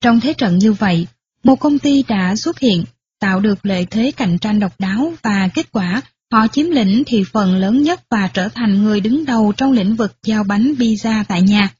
Trong 0.00 0.20
thế 0.20 0.32
trận 0.32 0.58
như 0.58 0.72
vậy, 0.72 1.06
một 1.44 1.56
công 1.56 1.78
ty 1.78 2.02
đã 2.08 2.36
xuất 2.36 2.58
hiện, 2.58 2.84
tạo 3.20 3.40
được 3.40 3.66
lợi 3.66 3.86
thế 3.90 4.12
cạnh 4.16 4.38
tranh 4.38 4.60
độc 4.60 4.80
đáo 4.80 5.12
và 5.22 5.48
kết 5.54 5.72
quả 5.72 6.02
họ 6.32 6.46
chiếm 6.48 6.70
lĩnh 6.70 7.02
thị 7.06 7.24
phần 7.32 7.56
lớn 7.56 7.82
nhất 7.82 8.00
và 8.10 8.30
trở 8.34 8.48
thành 8.48 8.82
người 8.82 9.00
đứng 9.00 9.24
đầu 9.24 9.52
trong 9.56 9.72
lĩnh 9.72 9.96
vực 9.96 10.12
giao 10.22 10.44
bánh 10.44 10.74
pizza 10.78 11.24
tại 11.28 11.42
nhà. 11.42 11.70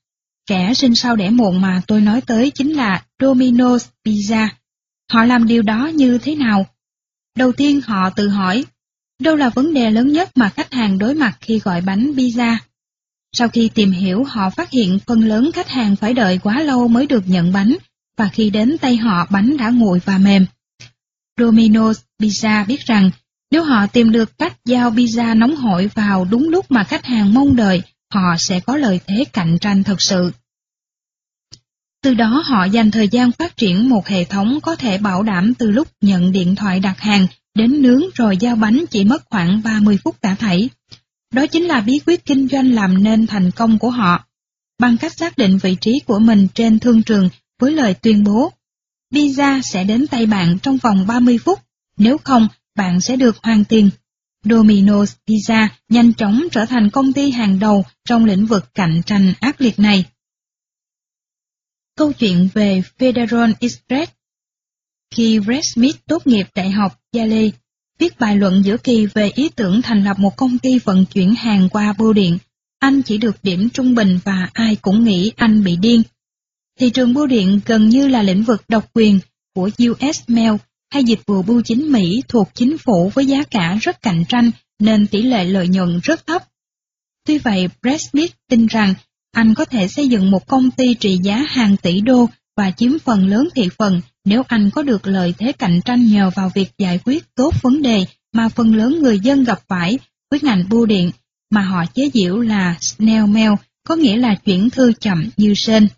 Kẻ 0.48 0.74
sinh 0.74 0.94
sau 0.94 1.16
đẻ 1.16 1.30
muộn 1.30 1.60
mà 1.60 1.82
tôi 1.86 2.00
nói 2.00 2.20
tới 2.20 2.50
chính 2.50 2.72
là 2.72 3.02
Domino's 3.18 3.86
Pizza. 4.04 4.48
Họ 5.12 5.24
làm 5.24 5.46
điều 5.46 5.62
đó 5.62 5.86
như 5.86 6.18
thế 6.18 6.34
nào? 6.34 6.66
Đầu 7.36 7.52
tiên 7.52 7.80
họ 7.80 8.10
tự 8.10 8.28
hỏi, 8.28 8.64
đâu 9.22 9.36
là 9.36 9.48
vấn 9.48 9.74
đề 9.74 9.90
lớn 9.90 10.12
nhất 10.12 10.36
mà 10.36 10.48
khách 10.48 10.72
hàng 10.72 10.98
đối 10.98 11.14
mặt 11.14 11.38
khi 11.40 11.58
gọi 11.58 11.80
bánh 11.80 12.12
pizza? 12.16 12.56
Sau 13.32 13.48
khi 13.48 13.70
tìm 13.74 13.90
hiểu 13.90 14.24
họ 14.24 14.50
phát 14.50 14.70
hiện 14.70 14.98
phần 15.06 15.20
lớn 15.20 15.50
khách 15.54 15.68
hàng 15.68 15.96
phải 15.96 16.14
đợi 16.14 16.38
quá 16.38 16.62
lâu 16.62 16.88
mới 16.88 17.06
được 17.06 17.22
nhận 17.26 17.52
bánh, 17.52 17.76
và 18.18 18.28
khi 18.28 18.50
đến 18.50 18.78
tay 18.78 18.96
họ 18.96 19.26
bánh 19.30 19.56
đã 19.56 19.70
nguội 19.70 20.00
và 20.04 20.18
mềm. 20.18 20.46
Domino's 21.40 21.94
Pizza 22.18 22.66
biết 22.66 22.80
rằng 22.80 23.10
nếu 23.50 23.64
họ 23.64 23.86
tìm 23.86 24.12
được 24.12 24.38
cách 24.38 24.56
giao 24.64 24.90
pizza 24.90 25.38
nóng 25.38 25.56
hổi 25.56 25.90
vào 25.94 26.24
đúng 26.24 26.48
lúc 26.48 26.70
mà 26.70 26.84
khách 26.84 27.04
hàng 27.04 27.34
mong 27.34 27.56
đợi, 27.56 27.82
họ 28.14 28.36
sẽ 28.38 28.60
có 28.60 28.76
lợi 28.76 29.00
thế 29.06 29.24
cạnh 29.32 29.58
tranh 29.58 29.82
thật 29.82 30.02
sự. 30.02 30.32
Từ 32.08 32.14
đó 32.14 32.42
họ 32.46 32.64
dành 32.64 32.90
thời 32.90 33.08
gian 33.08 33.32
phát 33.32 33.56
triển 33.56 33.88
một 33.88 34.06
hệ 34.06 34.24
thống 34.24 34.58
có 34.62 34.76
thể 34.76 34.98
bảo 34.98 35.22
đảm 35.22 35.54
từ 35.54 35.70
lúc 35.70 35.88
nhận 36.00 36.32
điện 36.32 36.54
thoại 36.54 36.80
đặt 36.80 37.00
hàng 37.00 37.26
đến 37.54 37.82
nướng 37.82 38.02
rồi 38.14 38.36
giao 38.36 38.56
bánh 38.56 38.84
chỉ 38.90 39.04
mất 39.04 39.24
khoảng 39.30 39.62
30 39.64 39.98
phút 40.04 40.16
cả 40.22 40.34
thảy. 40.34 40.68
Đó 41.32 41.46
chính 41.46 41.64
là 41.64 41.80
bí 41.80 42.00
quyết 42.06 42.24
kinh 42.24 42.48
doanh 42.48 42.72
làm 42.72 43.04
nên 43.04 43.26
thành 43.26 43.50
công 43.50 43.78
của 43.78 43.90
họ. 43.90 44.24
Bằng 44.80 44.96
cách 44.96 45.12
xác 45.12 45.38
định 45.38 45.58
vị 45.62 45.76
trí 45.80 46.00
của 46.06 46.18
mình 46.18 46.48
trên 46.54 46.78
thương 46.78 47.02
trường 47.02 47.28
với 47.60 47.72
lời 47.72 47.94
tuyên 47.94 48.24
bố, 48.24 48.52
pizza 49.14 49.60
sẽ 49.62 49.84
đến 49.84 50.06
tay 50.06 50.26
bạn 50.26 50.58
trong 50.58 50.76
vòng 50.76 51.06
30 51.06 51.38
phút, 51.38 51.58
nếu 51.98 52.18
không, 52.24 52.48
bạn 52.76 53.00
sẽ 53.00 53.16
được 53.16 53.36
hoàn 53.42 53.64
tiền. 53.64 53.90
Domino's 54.44 55.12
Pizza 55.26 55.68
nhanh 55.88 56.14
chóng 56.14 56.42
trở 56.52 56.64
thành 56.64 56.90
công 56.90 57.12
ty 57.12 57.30
hàng 57.30 57.58
đầu 57.58 57.84
trong 58.04 58.24
lĩnh 58.24 58.46
vực 58.46 58.74
cạnh 58.74 59.02
tranh 59.06 59.32
ác 59.40 59.60
liệt 59.60 59.78
này. 59.78 60.04
Câu 61.98 62.12
chuyện 62.12 62.48
về 62.54 62.82
Federal 62.98 63.52
Express 63.60 64.12
Khi 65.10 65.40
Brad 65.40 65.64
Smith 65.64 65.96
tốt 66.06 66.26
nghiệp 66.26 66.46
Đại 66.54 66.70
học 66.70 67.00
Yale, 67.12 67.48
viết 67.98 68.18
bài 68.18 68.36
luận 68.36 68.62
giữa 68.64 68.76
kỳ 68.76 69.06
về 69.06 69.30
ý 69.34 69.48
tưởng 69.48 69.82
thành 69.82 70.04
lập 70.04 70.18
một 70.18 70.36
công 70.36 70.58
ty 70.58 70.78
vận 70.78 71.04
chuyển 71.06 71.34
hàng 71.34 71.68
qua 71.68 71.94
bưu 71.98 72.12
điện, 72.12 72.38
anh 72.78 73.02
chỉ 73.02 73.18
được 73.18 73.36
điểm 73.42 73.70
trung 73.70 73.94
bình 73.94 74.18
và 74.24 74.50
ai 74.52 74.76
cũng 74.76 75.04
nghĩ 75.04 75.32
anh 75.36 75.64
bị 75.64 75.76
điên. 75.76 76.02
Thị 76.78 76.90
trường 76.90 77.14
bưu 77.14 77.26
điện 77.26 77.60
gần 77.66 77.88
như 77.88 78.08
là 78.08 78.22
lĩnh 78.22 78.42
vực 78.42 78.62
độc 78.68 78.90
quyền 78.94 79.20
của 79.54 79.70
US 79.90 80.20
Mail 80.28 80.52
hay 80.92 81.04
dịch 81.04 81.20
vụ 81.26 81.42
bưu 81.42 81.62
chính 81.62 81.92
Mỹ 81.92 82.22
thuộc 82.28 82.48
chính 82.54 82.78
phủ 82.78 83.10
với 83.14 83.26
giá 83.26 83.42
cả 83.42 83.78
rất 83.80 84.02
cạnh 84.02 84.24
tranh 84.28 84.50
nên 84.78 85.06
tỷ 85.06 85.22
lệ 85.22 85.44
lợi 85.44 85.68
nhuận 85.68 86.00
rất 86.02 86.26
thấp. 86.26 86.42
Tuy 87.26 87.38
vậy, 87.38 87.68
Brad 87.82 88.02
Smith 88.02 88.32
tin 88.48 88.66
rằng 88.66 88.94
anh 89.32 89.54
có 89.54 89.64
thể 89.64 89.88
xây 89.88 90.08
dựng 90.08 90.30
một 90.30 90.46
công 90.46 90.70
ty 90.70 90.94
trị 90.94 91.18
giá 91.22 91.44
hàng 91.48 91.76
tỷ 91.76 92.00
đô 92.00 92.28
và 92.56 92.70
chiếm 92.70 92.98
phần 92.98 93.28
lớn 93.28 93.48
thị 93.54 93.68
phần 93.78 94.00
nếu 94.24 94.42
anh 94.48 94.70
có 94.70 94.82
được 94.82 95.06
lợi 95.06 95.34
thế 95.38 95.52
cạnh 95.52 95.80
tranh 95.84 96.06
nhờ 96.06 96.30
vào 96.36 96.50
việc 96.54 96.70
giải 96.78 97.00
quyết 97.04 97.34
tốt 97.34 97.54
vấn 97.62 97.82
đề 97.82 98.04
mà 98.32 98.48
phần 98.48 98.74
lớn 98.74 98.98
người 99.02 99.18
dân 99.20 99.44
gặp 99.44 99.60
phải 99.68 99.98
với 100.30 100.40
ngành 100.42 100.64
bưu 100.68 100.86
điện 100.86 101.10
mà 101.50 101.62
họ 101.62 101.84
chế 101.94 102.10
giễu 102.14 102.40
là 102.40 102.76
snail 102.80 103.26
mail, 103.26 103.50
có 103.84 103.96
nghĩa 103.96 104.16
là 104.16 104.34
chuyển 104.34 104.70
thư 104.70 104.92
chậm 104.92 105.30
như 105.36 105.54
sên. 105.56 105.88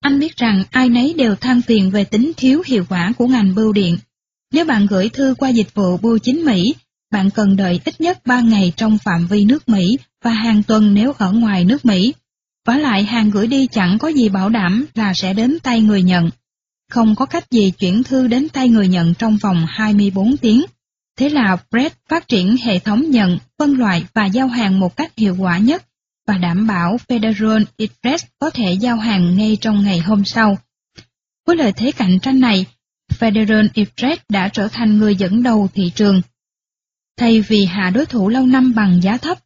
Anh 0.00 0.20
biết 0.20 0.36
rằng 0.36 0.64
ai 0.70 0.88
nấy 0.88 1.14
đều 1.18 1.36
than 1.36 1.62
phiền 1.62 1.90
về 1.90 2.04
tính 2.04 2.32
thiếu 2.36 2.62
hiệu 2.66 2.84
quả 2.88 3.12
của 3.18 3.26
ngành 3.26 3.54
bưu 3.54 3.72
điện. 3.72 3.98
Nếu 4.52 4.64
bạn 4.64 4.86
gửi 4.86 5.08
thư 5.08 5.34
qua 5.38 5.48
dịch 5.48 5.74
vụ 5.74 5.96
bưu 5.96 6.18
chính 6.18 6.44
Mỹ, 6.44 6.74
bạn 7.10 7.30
cần 7.30 7.56
đợi 7.56 7.80
ít 7.84 8.00
nhất 8.00 8.26
3 8.26 8.40
ngày 8.40 8.72
trong 8.76 8.98
phạm 8.98 9.26
vi 9.26 9.44
nước 9.44 9.68
Mỹ 9.68 9.98
và 10.24 10.30
hàng 10.30 10.62
tuần 10.62 10.94
nếu 10.94 11.12
ở 11.12 11.32
ngoài 11.32 11.64
nước 11.64 11.84
Mỹ. 11.84 12.14
Và 12.68 12.78
lại 12.78 13.04
hàng 13.04 13.30
gửi 13.30 13.46
đi 13.46 13.66
chẳng 13.66 13.98
có 13.98 14.08
gì 14.08 14.28
bảo 14.28 14.48
đảm 14.48 14.86
là 14.94 15.14
sẽ 15.14 15.34
đến 15.34 15.58
tay 15.62 15.80
người 15.80 16.02
nhận. 16.02 16.30
Không 16.90 17.14
có 17.14 17.26
cách 17.26 17.50
gì 17.50 17.70
chuyển 17.70 18.02
thư 18.02 18.26
đến 18.26 18.48
tay 18.48 18.68
người 18.68 18.88
nhận 18.88 19.14
trong 19.14 19.36
vòng 19.36 19.66
24 19.68 20.36
tiếng. 20.36 20.64
Thế 21.18 21.28
là 21.28 21.56
Brett 21.70 21.96
phát 22.08 22.28
triển 22.28 22.56
hệ 22.56 22.78
thống 22.78 23.10
nhận, 23.10 23.38
phân 23.58 23.78
loại 23.78 24.04
và 24.14 24.26
giao 24.26 24.48
hàng 24.48 24.80
một 24.80 24.96
cách 24.96 25.12
hiệu 25.16 25.36
quả 25.38 25.58
nhất 25.58 25.86
và 26.26 26.38
đảm 26.38 26.66
bảo 26.66 26.96
Federal 27.08 27.64
Express 27.76 28.24
có 28.38 28.50
thể 28.50 28.72
giao 28.72 28.96
hàng 28.96 29.36
ngay 29.36 29.58
trong 29.60 29.84
ngày 29.84 29.98
hôm 29.98 30.24
sau. 30.24 30.58
Với 31.46 31.56
lợi 31.56 31.72
thế 31.72 31.92
cạnh 31.92 32.18
tranh 32.20 32.40
này, 32.40 32.66
Federal 33.18 33.68
Express 33.74 34.22
đã 34.28 34.48
trở 34.48 34.68
thành 34.68 34.98
người 34.98 35.16
dẫn 35.16 35.42
đầu 35.42 35.68
thị 35.74 35.92
trường. 35.94 36.22
Thay 37.16 37.40
vì 37.40 37.64
hạ 37.64 37.90
đối 37.90 38.06
thủ 38.06 38.28
lâu 38.28 38.46
năm 38.46 38.74
bằng 38.74 39.02
giá 39.02 39.16
thấp, 39.16 39.38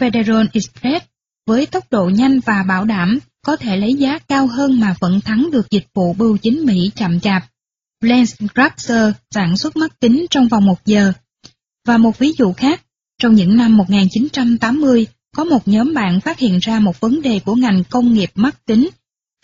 Federal 0.00 0.46
Express 0.52 1.09
với 1.50 1.66
tốc 1.66 1.84
độ 1.90 2.08
nhanh 2.14 2.40
và 2.40 2.64
bảo 2.68 2.84
đảm 2.84 3.18
có 3.46 3.56
thể 3.56 3.76
lấy 3.76 3.94
giá 3.94 4.18
cao 4.18 4.46
hơn 4.46 4.80
mà 4.80 4.94
vẫn 5.00 5.20
thắng 5.20 5.50
được 5.50 5.70
dịch 5.70 5.86
vụ 5.94 6.12
bưu 6.12 6.36
chính 6.36 6.66
Mỹ 6.66 6.90
chậm 6.94 7.20
chạp. 7.20 7.44
Lens 8.00 8.34
Grabser 8.54 9.14
sản 9.30 9.56
xuất 9.56 9.76
mắt 9.76 10.00
kính 10.00 10.26
trong 10.30 10.48
vòng 10.48 10.66
một 10.66 10.86
giờ. 10.86 11.12
Và 11.86 11.98
một 11.98 12.18
ví 12.18 12.32
dụ 12.38 12.52
khác, 12.52 12.82
trong 13.22 13.34
những 13.34 13.56
năm 13.56 13.76
1980, 13.76 15.06
có 15.36 15.44
một 15.44 15.68
nhóm 15.68 15.94
bạn 15.94 16.20
phát 16.20 16.38
hiện 16.38 16.58
ra 16.58 16.80
một 16.80 17.00
vấn 17.00 17.22
đề 17.22 17.40
của 17.44 17.54
ngành 17.54 17.84
công 17.84 18.14
nghiệp 18.14 18.30
mắt 18.34 18.56
kính. 18.66 18.88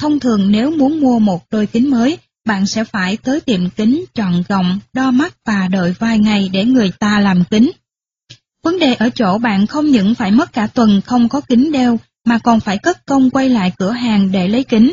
Thông 0.01 0.21
thường 0.21 0.53
nếu 0.53 0.71
muốn 0.71 1.01
mua 1.01 1.19
một 1.19 1.45
đôi 1.51 1.67
kính 1.67 1.91
mới, 1.91 2.19
bạn 2.45 2.67
sẽ 2.67 2.85
phải 2.85 3.17
tới 3.17 3.41
tiệm 3.41 3.71
kính 3.71 4.05
chọn 4.15 4.43
gọng, 4.49 4.79
đo 4.93 5.11
mắt 5.11 5.35
và 5.45 5.69
đợi 5.69 5.95
vài 5.99 6.19
ngày 6.19 6.51
để 6.53 6.65
người 6.65 6.91
ta 6.99 7.21
làm 7.21 7.45
kính. 7.51 7.71
Vấn 8.67 8.79
đề 8.79 8.95
ở 8.95 9.11
chỗ 9.11 9.39
bạn 9.39 9.67
không 9.67 9.91
những 9.91 10.15
phải 10.15 10.31
mất 10.31 10.53
cả 10.53 10.67
tuần 10.67 11.01
không 11.07 11.29
có 11.29 11.41
kính 11.41 11.73
đeo, 11.73 11.99
mà 12.25 12.39
còn 12.39 12.61
phải 12.61 12.79
cất 12.79 13.07
công 13.07 13.31
quay 13.31 13.49
lại 13.49 13.73
cửa 13.79 13.91
hàng 13.91 14.33
để 14.33 14.49
lấy 14.49 14.65
kính. 14.65 14.93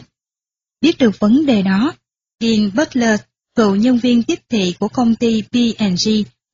Biết 0.81 0.97
được 0.97 1.19
vấn 1.19 1.45
đề 1.45 1.61
đó, 1.61 1.93
Dean 2.39 2.71
Butler, 2.75 3.19
cựu 3.55 3.75
nhân 3.75 3.97
viên 3.97 4.23
tiếp 4.23 4.39
thị 4.49 4.75
của 4.79 4.87
công 4.87 5.15
ty 5.15 5.41
P&G, 5.41 6.09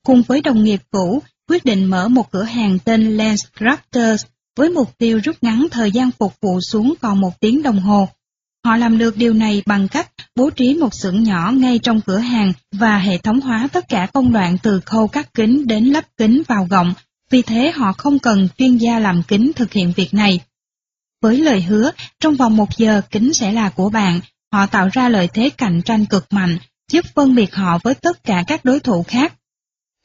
cùng 0.05 0.21
với 0.21 0.41
đồng 0.41 0.63
nghiệp 0.63 0.81
cũ, 0.91 1.21
quyết 1.49 1.65
định 1.65 1.85
mở 1.85 2.07
một 2.07 2.31
cửa 2.31 2.43
hàng 2.43 2.79
tên 2.79 3.17
Lens 3.17 3.45
Crafters 3.57 4.25
với 4.57 4.69
mục 4.69 4.97
tiêu 4.97 5.19
rút 5.23 5.35
ngắn 5.41 5.67
thời 5.71 5.91
gian 5.91 6.11
phục 6.11 6.33
vụ 6.41 6.61
xuống 6.61 6.93
còn 7.01 7.19
một 7.21 7.39
tiếng 7.39 7.63
đồng 7.63 7.79
hồ. 7.79 8.09
Họ 8.65 8.77
làm 8.77 8.97
được 8.97 9.17
điều 9.17 9.33
này 9.33 9.63
bằng 9.65 9.87
cách 9.87 10.11
bố 10.35 10.49
trí 10.49 10.73
một 10.73 10.93
xưởng 10.93 11.23
nhỏ 11.23 11.51
ngay 11.51 11.79
trong 11.79 12.01
cửa 12.01 12.17
hàng 12.17 12.53
và 12.71 12.97
hệ 12.97 13.17
thống 13.17 13.41
hóa 13.41 13.67
tất 13.73 13.89
cả 13.89 14.07
công 14.13 14.31
đoạn 14.31 14.57
từ 14.63 14.79
khâu 14.85 15.07
cắt 15.07 15.33
kính 15.33 15.67
đến 15.67 15.85
lắp 15.85 16.05
kính 16.17 16.41
vào 16.47 16.67
gọng, 16.69 16.93
vì 17.29 17.41
thế 17.41 17.71
họ 17.71 17.93
không 17.93 18.19
cần 18.19 18.47
chuyên 18.57 18.77
gia 18.77 18.99
làm 18.99 19.23
kính 19.27 19.51
thực 19.55 19.73
hiện 19.73 19.93
việc 19.95 20.13
này. 20.13 20.41
Với 21.21 21.37
lời 21.37 21.61
hứa, 21.61 21.91
trong 22.19 22.35
vòng 22.35 22.57
một 22.57 22.77
giờ 22.77 23.01
kính 23.11 23.33
sẽ 23.33 23.51
là 23.51 23.69
của 23.69 23.89
bạn, 23.89 24.19
họ 24.51 24.65
tạo 24.65 24.89
ra 24.93 25.09
lợi 25.09 25.27
thế 25.33 25.49
cạnh 25.49 25.81
tranh 25.81 26.05
cực 26.05 26.33
mạnh, 26.33 26.57
giúp 26.91 27.05
phân 27.15 27.35
biệt 27.35 27.55
họ 27.55 27.79
với 27.83 27.95
tất 27.95 28.23
cả 28.23 28.43
các 28.47 28.65
đối 28.65 28.79
thủ 28.79 29.03
khác. 29.03 29.33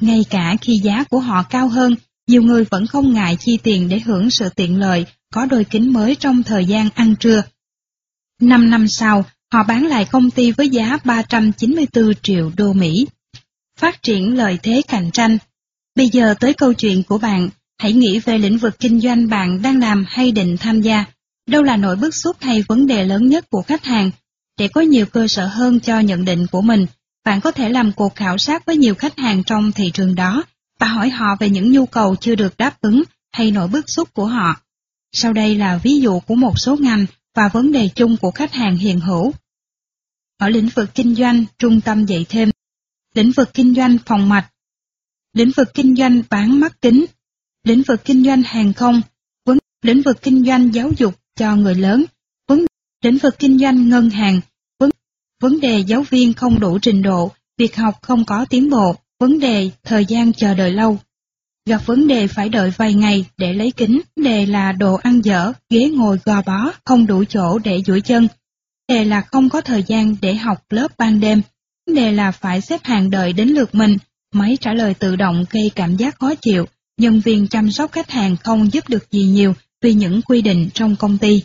Ngay 0.01 0.25
cả 0.31 0.57
khi 0.61 0.79
giá 0.79 1.05
của 1.05 1.19
họ 1.19 1.43
cao 1.43 1.69
hơn, 1.69 1.97
nhiều 2.27 2.43
người 2.43 2.65
vẫn 2.65 2.87
không 2.87 3.13
ngại 3.13 3.37
chi 3.41 3.59
tiền 3.63 3.89
để 3.89 4.01
hưởng 4.01 4.31
sự 4.31 4.49
tiện 4.49 4.81
lợi, 4.81 5.07
có 5.33 5.47
đôi 5.47 5.65
kính 5.65 5.93
mới 5.93 6.15
trong 6.15 6.43
thời 6.43 6.65
gian 6.65 6.89
ăn 6.95 7.15
trưa. 7.21 7.43
Năm 8.41 8.71
năm 8.71 8.89
sau, 8.89 9.25
họ 9.53 9.63
bán 9.63 9.87
lại 9.87 10.05
công 10.05 10.31
ty 10.31 10.53
với 10.53 10.69
giá 10.69 10.99
394 11.05 12.15
triệu 12.23 12.53
đô 12.57 12.73
Mỹ. 12.73 13.07
Phát 13.79 14.03
triển 14.03 14.37
lợi 14.37 14.59
thế 14.63 14.83
cạnh 14.89 15.11
tranh. 15.11 15.39
Bây 15.94 16.09
giờ 16.09 16.35
tới 16.40 16.54
câu 16.54 16.72
chuyện 16.74 17.02
của 17.02 17.18
bạn, 17.18 17.48
hãy 17.78 17.92
nghĩ 17.92 18.18
về 18.18 18.38
lĩnh 18.38 18.59
vực 18.59 18.78
kinh 18.78 19.00
doanh 19.00 19.28
bạn 19.28 19.62
đang 19.62 19.80
làm 19.80 20.04
hay 20.09 20.33
định 20.33 20.57
tham 20.61 20.80
gia. 20.80 21.04
Đâu 21.46 21.62
là 21.62 21.76
nỗi 21.76 21.96
bức 21.96 22.14
xúc 22.14 22.37
hay 22.40 22.62
vấn 22.68 22.87
đề 22.87 23.04
lớn 23.04 23.28
nhất 23.28 23.50
của 23.50 23.62
khách 23.62 23.85
hàng? 23.85 24.11
Để 24.59 24.68
có 24.68 24.80
nhiều 24.80 25.07
cơ 25.07 25.28
sở 25.28 25.46
hơn 25.46 25.80
cho 25.80 26.00
nhận 26.00 26.24
định 26.24 26.46
của 26.46 26.62
mình, 26.62 26.87
bạn 27.24 27.40
có 27.40 27.50
thể 27.50 27.68
làm 27.68 27.92
cuộc 27.92 28.14
khảo 28.14 28.38
sát 28.38 28.66
với 28.66 28.76
nhiều 28.76 28.94
khách 28.94 29.18
hàng 29.18 29.44
trong 29.44 29.72
thị 29.72 29.90
trường 29.94 30.14
đó 30.14 30.42
và 30.78 30.87
hỏi 30.87 31.11
họ 31.11 31.37
về 31.40 31.50
những 31.50 31.72
nhu 31.72 31.87
cầu 31.87 32.16
chưa 32.16 32.35
được 32.35 32.57
đáp 32.57 32.80
ứng 32.80 33.02
hay 33.33 33.50
nỗi 33.50 33.68
bức 33.68 33.90
xúc 33.90 34.14
của 34.14 34.26
họ. 34.26 34.61
Sau 35.12 35.33
đây 35.33 35.54
là 35.54 35.80
ví 35.83 36.00
dụ 36.00 36.20
của 36.20 36.35
một 36.35 36.59
số 36.59 36.76
ngành 36.76 37.07
và 37.35 37.48
vấn 37.48 37.72
đề 37.72 37.88
chung 37.94 38.16
của 38.16 38.30
khách 38.30 38.52
hàng 38.52 38.76
hiện 38.76 39.00
hữu. 39.00 39.33
Ở 40.38 40.48
lĩnh 40.48 40.68
vực 40.68 40.94
kinh 40.94 41.14
doanh, 41.14 41.44
trung 41.59 41.80
tâm 41.80 42.07
dạy 42.07 42.26
thêm, 42.28 42.50
lĩnh 43.14 43.33
vực 43.33 43.54
kinh 43.54 43.74
doanh 43.74 43.98
phòng 44.07 44.28
mạch, 44.28 44.50
lĩnh 45.35 45.51
vực 45.57 45.75
kinh 45.75 45.97
doanh 45.97 46.23
bán 46.31 46.61
mắt 46.61 46.83
kính, 46.83 47.05
lĩnh 47.64 47.83
vực 47.83 48.05
kinh 48.05 48.25
doanh 48.25 48.42
hàng 48.42 48.73
không, 48.73 49.01
vấn 49.47 49.59
lĩnh 49.83 50.03
vực 50.03 50.23
kinh 50.23 50.44
doanh 50.44 50.75
giáo 50.75 50.90
dục 50.97 51.14
cho 51.37 51.57
người 51.57 51.75
lớn, 51.75 52.05
vấn 52.49 52.66
lĩnh 53.05 53.18
vực 53.18 53.38
kinh 53.38 53.59
doanh 53.59 53.88
ngân 53.88 54.11
hàng, 54.11 54.40
vấn 54.79 54.90
vấn 55.42 55.61
đề 55.61 55.79
giáo 55.79 56.03
viên 56.03 56.33
không 56.35 56.61
đủ 56.61 56.79
trình 56.79 57.03
độ, 57.03 57.31
việc 57.59 57.77
học 57.77 57.94
không 58.03 58.25
có 58.25 58.47
tiến 58.51 58.70
bộ, 58.70 58.97
vấn 59.20 59.38
đề 59.38 59.70
thời 59.83 60.05
gian 60.07 60.33
chờ 60.33 60.55
đợi 60.55 60.73
lâu. 60.73 60.99
Gặp 61.66 61.87
vấn 61.87 62.09
đề 62.09 62.27
phải 62.27 62.49
đợi 62.49 62.73
vài 62.77 62.94
ngày 62.94 63.25
để 63.37 63.53
lấy 63.53 63.70
kính, 63.70 64.01
vấn 64.16 64.25
đề 64.25 64.47
là 64.47 64.73
đồ 64.73 64.94
ăn 64.94 65.20
dở, 65.25 65.53
ghế 65.70 65.90
ngồi 65.90 66.18
gò 66.25 66.42
bó, 66.47 66.73
không 66.85 67.07
đủ 67.07 67.25
chỗ 67.25 67.59
để 67.59 67.83
duỗi 67.87 68.01
chân. 68.01 68.29
Vấn 68.88 68.97
đề 68.99 69.05
là 69.05 69.20
không 69.20 69.49
có 69.49 69.61
thời 69.61 69.83
gian 69.83 70.16
để 70.23 70.35
học 70.35 70.64
lớp 70.70 70.88
ban 70.99 71.20
đêm. 71.20 71.42
Vấn 71.87 71.97
đề 71.97 72.12
là 72.12 72.31
phải 72.31 72.61
xếp 72.61 72.81
hàng 72.85 73.11
đợi 73.11 73.33
đến 73.33 73.49
lượt 73.49 73.75
mình, 73.75 73.97
máy 74.35 74.57
trả 74.61 74.73
lời 74.73 74.94
tự 74.94 75.16
động 75.16 75.44
gây 75.51 75.70
cảm 75.75 75.97
giác 75.97 76.18
khó 76.18 76.35
chịu, 76.35 76.66
nhân 76.99 77.20
viên 77.20 77.49
chăm 77.49 77.70
sóc 77.70 77.92
khách 77.92 78.11
hàng 78.11 78.37
không 78.37 78.73
giúp 78.73 78.88
được 78.88 79.11
gì 79.11 79.23
nhiều 79.25 79.55
vì 79.83 79.94
những 79.94 80.23
quy 80.23 80.42
định 80.42 80.70
trong 80.75 80.97
công 80.97 81.18
ty. 81.18 81.42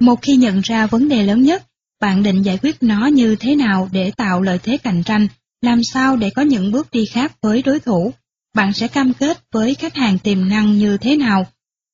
Một 0.00 0.22
khi 0.22 0.36
nhận 0.36 0.60
ra 0.60 0.86
vấn 0.86 1.08
đề 1.08 1.22
lớn 1.22 1.42
nhất, 1.42 1.66
bạn 2.00 2.22
định 2.22 2.42
giải 2.42 2.58
quyết 2.62 2.76
nó 2.80 3.06
như 3.06 3.36
thế 3.36 3.56
nào 3.56 3.88
để 3.92 4.10
tạo 4.10 4.42
lợi 4.42 4.58
thế 4.58 4.78
cạnh 4.78 5.02
tranh, 5.02 5.28
làm 5.62 5.84
sao 5.84 6.16
để 6.16 6.30
có 6.30 6.42
những 6.42 6.72
bước 6.72 6.90
đi 6.90 7.06
khác 7.06 7.32
với 7.42 7.62
đối 7.62 7.80
thủ, 7.80 8.12
bạn 8.54 8.72
sẽ 8.72 8.88
cam 8.88 9.12
kết 9.14 9.44
với 9.52 9.74
khách 9.74 9.94
hàng 9.94 10.18
tiềm 10.18 10.48
năng 10.48 10.78
như 10.78 10.96
thế 10.96 11.16
nào? 11.16 11.46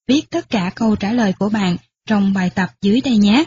Viết 0.09 0.31
tất 0.31 0.51
cả 0.51 0.73
câu 0.75 0.97
trả 0.97 1.13
lời 1.13 1.33
của 1.39 1.49
bạn 1.49 1.77
trong 2.07 2.33
bài 2.33 2.51
tập 2.51 2.71
dưới 2.83 3.01
đây 3.01 3.17
nhé. 3.17 3.45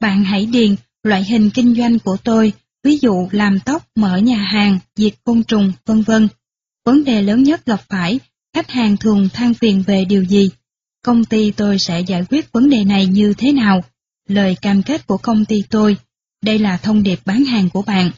Bạn 0.00 0.24
hãy 0.24 0.46
điền 0.46 0.74
loại 1.02 1.24
hình 1.24 1.50
kinh 1.50 1.74
doanh 1.74 1.98
của 1.98 2.16
tôi, 2.16 2.52
ví 2.86 2.98
dụ 3.02 3.28
làm 3.32 3.60
tóc, 3.60 3.86
mở 3.94 4.16
nhà 4.16 4.36
hàng, 4.36 4.78
diệt 4.96 5.14
côn 5.24 5.42
trùng, 5.42 5.72
vân 5.86 6.02
vân. 6.02 6.28
Vấn 6.84 7.04
đề 7.04 7.22
lớn 7.22 7.42
nhất 7.42 7.66
gặp 7.66 7.80
phải, 7.88 8.20
khách 8.54 8.70
hàng 8.70 8.96
thường 8.96 9.28
than 9.32 9.54
phiền 9.54 9.82
về 9.86 10.04
điều 10.04 10.24
gì? 10.24 10.50
Công 11.04 11.24
ty 11.24 11.50
tôi 11.50 11.78
sẽ 11.78 12.00
giải 12.00 12.24
quyết 12.30 12.52
vấn 12.52 12.70
đề 12.70 12.84
này 12.84 13.06
như 13.06 13.34
thế 13.38 13.52
nào? 13.52 13.84
Lời 14.28 14.56
cam 14.62 14.82
kết 14.82 15.06
của 15.06 15.16
công 15.16 15.44
ty 15.44 15.62
tôi. 15.70 15.96
Đây 16.44 16.58
là 16.58 16.76
thông 16.76 17.02
điệp 17.02 17.20
bán 17.24 17.44
hàng 17.44 17.70
của 17.70 17.82
bạn. 17.82 18.10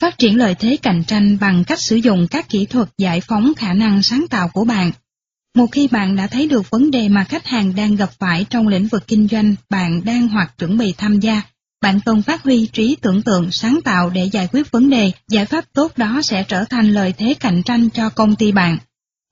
Phát 0.00 0.18
triển 0.18 0.36
lợi 0.36 0.54
thế 0.54 0.76
cạnh 0.82 1.04
tranh 1.06 1.38
bằng 1.40 1.64
cách 1.64 1.80
sử 1.80 1.96
dụng 1.96 2.26
các 2.30 2.48
kỹ 2.48 2.66
thuật 2.66 2.88
giải 2.98 3.20
phóng 3.20 3.52
khả 3.56 3.72
năng 3.72 4.02
sáng 4.02 4.26
tạo 4.30 4.48
của 4.48 4.64
bạn. 4.64 4.92
Một 5.54 5.66
khi 5.72 5.88
bạn 5.88 6.16
đã 6.16 6.26
thấy 6.26 6.46
được 6.48 6.70
vấn 6.70 6.90
đề 6.90 7.08
mà 7.08 7.24
khách 7.24 7.46
hàng 7.46 7.74
đang 7.76 7.96
gặp 7.96 8.10
phải 8.18 8.46
trong 8.50 8.68
lĩnh 8.68 8.86
vực 8.86 9.06
kinh 9.06 9.28
doanh 9.28 9.54
bạn 9.70 10.04
đang 10.04 10.28
hoặc 10.28 10.54
chuẩn 10.58 10.78
bị 10.78 10.94
tham 10.98 11.20
gia, 11.20 11.42
bạn 11.80 12.00
cần 12.04 12.22
phát 12.22 12.42
huy 12.42 12.66
trí 12.66 12.96
tưởng 13.00 13.22
tượng 13.22 13.52
sáng 13.52 13.78
tạo 13.84 14.10
để 14.10 14.24
giải 14.24 14.48
quyết 14.52 14.70
vấn 14.70 14.90
đề, 14.90 15.12
giải 15.28 15.44
pháp 15.44 15.64
tốt 15.72 15.92
đó 15.96 16.20
sẽ 16.22 16.44
trở 16.48 16.64
thành 16.64 16.92
lợi 16.92 17.12
thế 17.18 17.34
cạnh 17.40 17.62
tranh 17.62 17.90
cho 17.90 18.10
công 18.10 18.36
ty 18.36 18.52
bạn. 18.52 18.78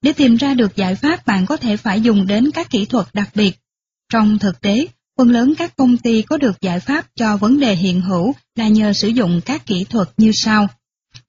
Để 0.03 0.13
tìm 0.13 0.37
ra 0.37 0.55
được 0.55 0.77
giải 0.77 0.95
pháp 0.95 1.27
bạn 1.27 1.47
có 1.47 1.57
thể 1.57 1.77
phải 1.77 2.01
dùng 2.01 2.27
đến 2.27 2.51
các 2.51 2.71
kỹ 2.71 2.85
thuật 2.85 3.07
đặc 3.13 3.31
biệt. 3.35 3.59
Trong 4.13 4.39
thực 4.39 4.61
tế, 4.61 4.87
phần 5.19 5.31
lớn 5.31 5.55
các 5.59 5.77
công 5.77 5.97
ty 5.97 6.23
có 6.23 6.37
được 6.37 6.61
giải 6.61 6.81
pháp 6.81 7.07
cho 7.15 7.37
vấn 7.37 7.61
đề 7.61 7.75
hiện 7.75 8.01
hữu 8.01 8.35
là 8.55 8.69
nhờ 8.69 8.93
sử 8.93 9.09
dụng 9.09 9.41
các 9.45 9.67
kỹ 9.67 9.85
thuật 9.85 10.09
như 10.17 10.33
sau. 10.35 10.69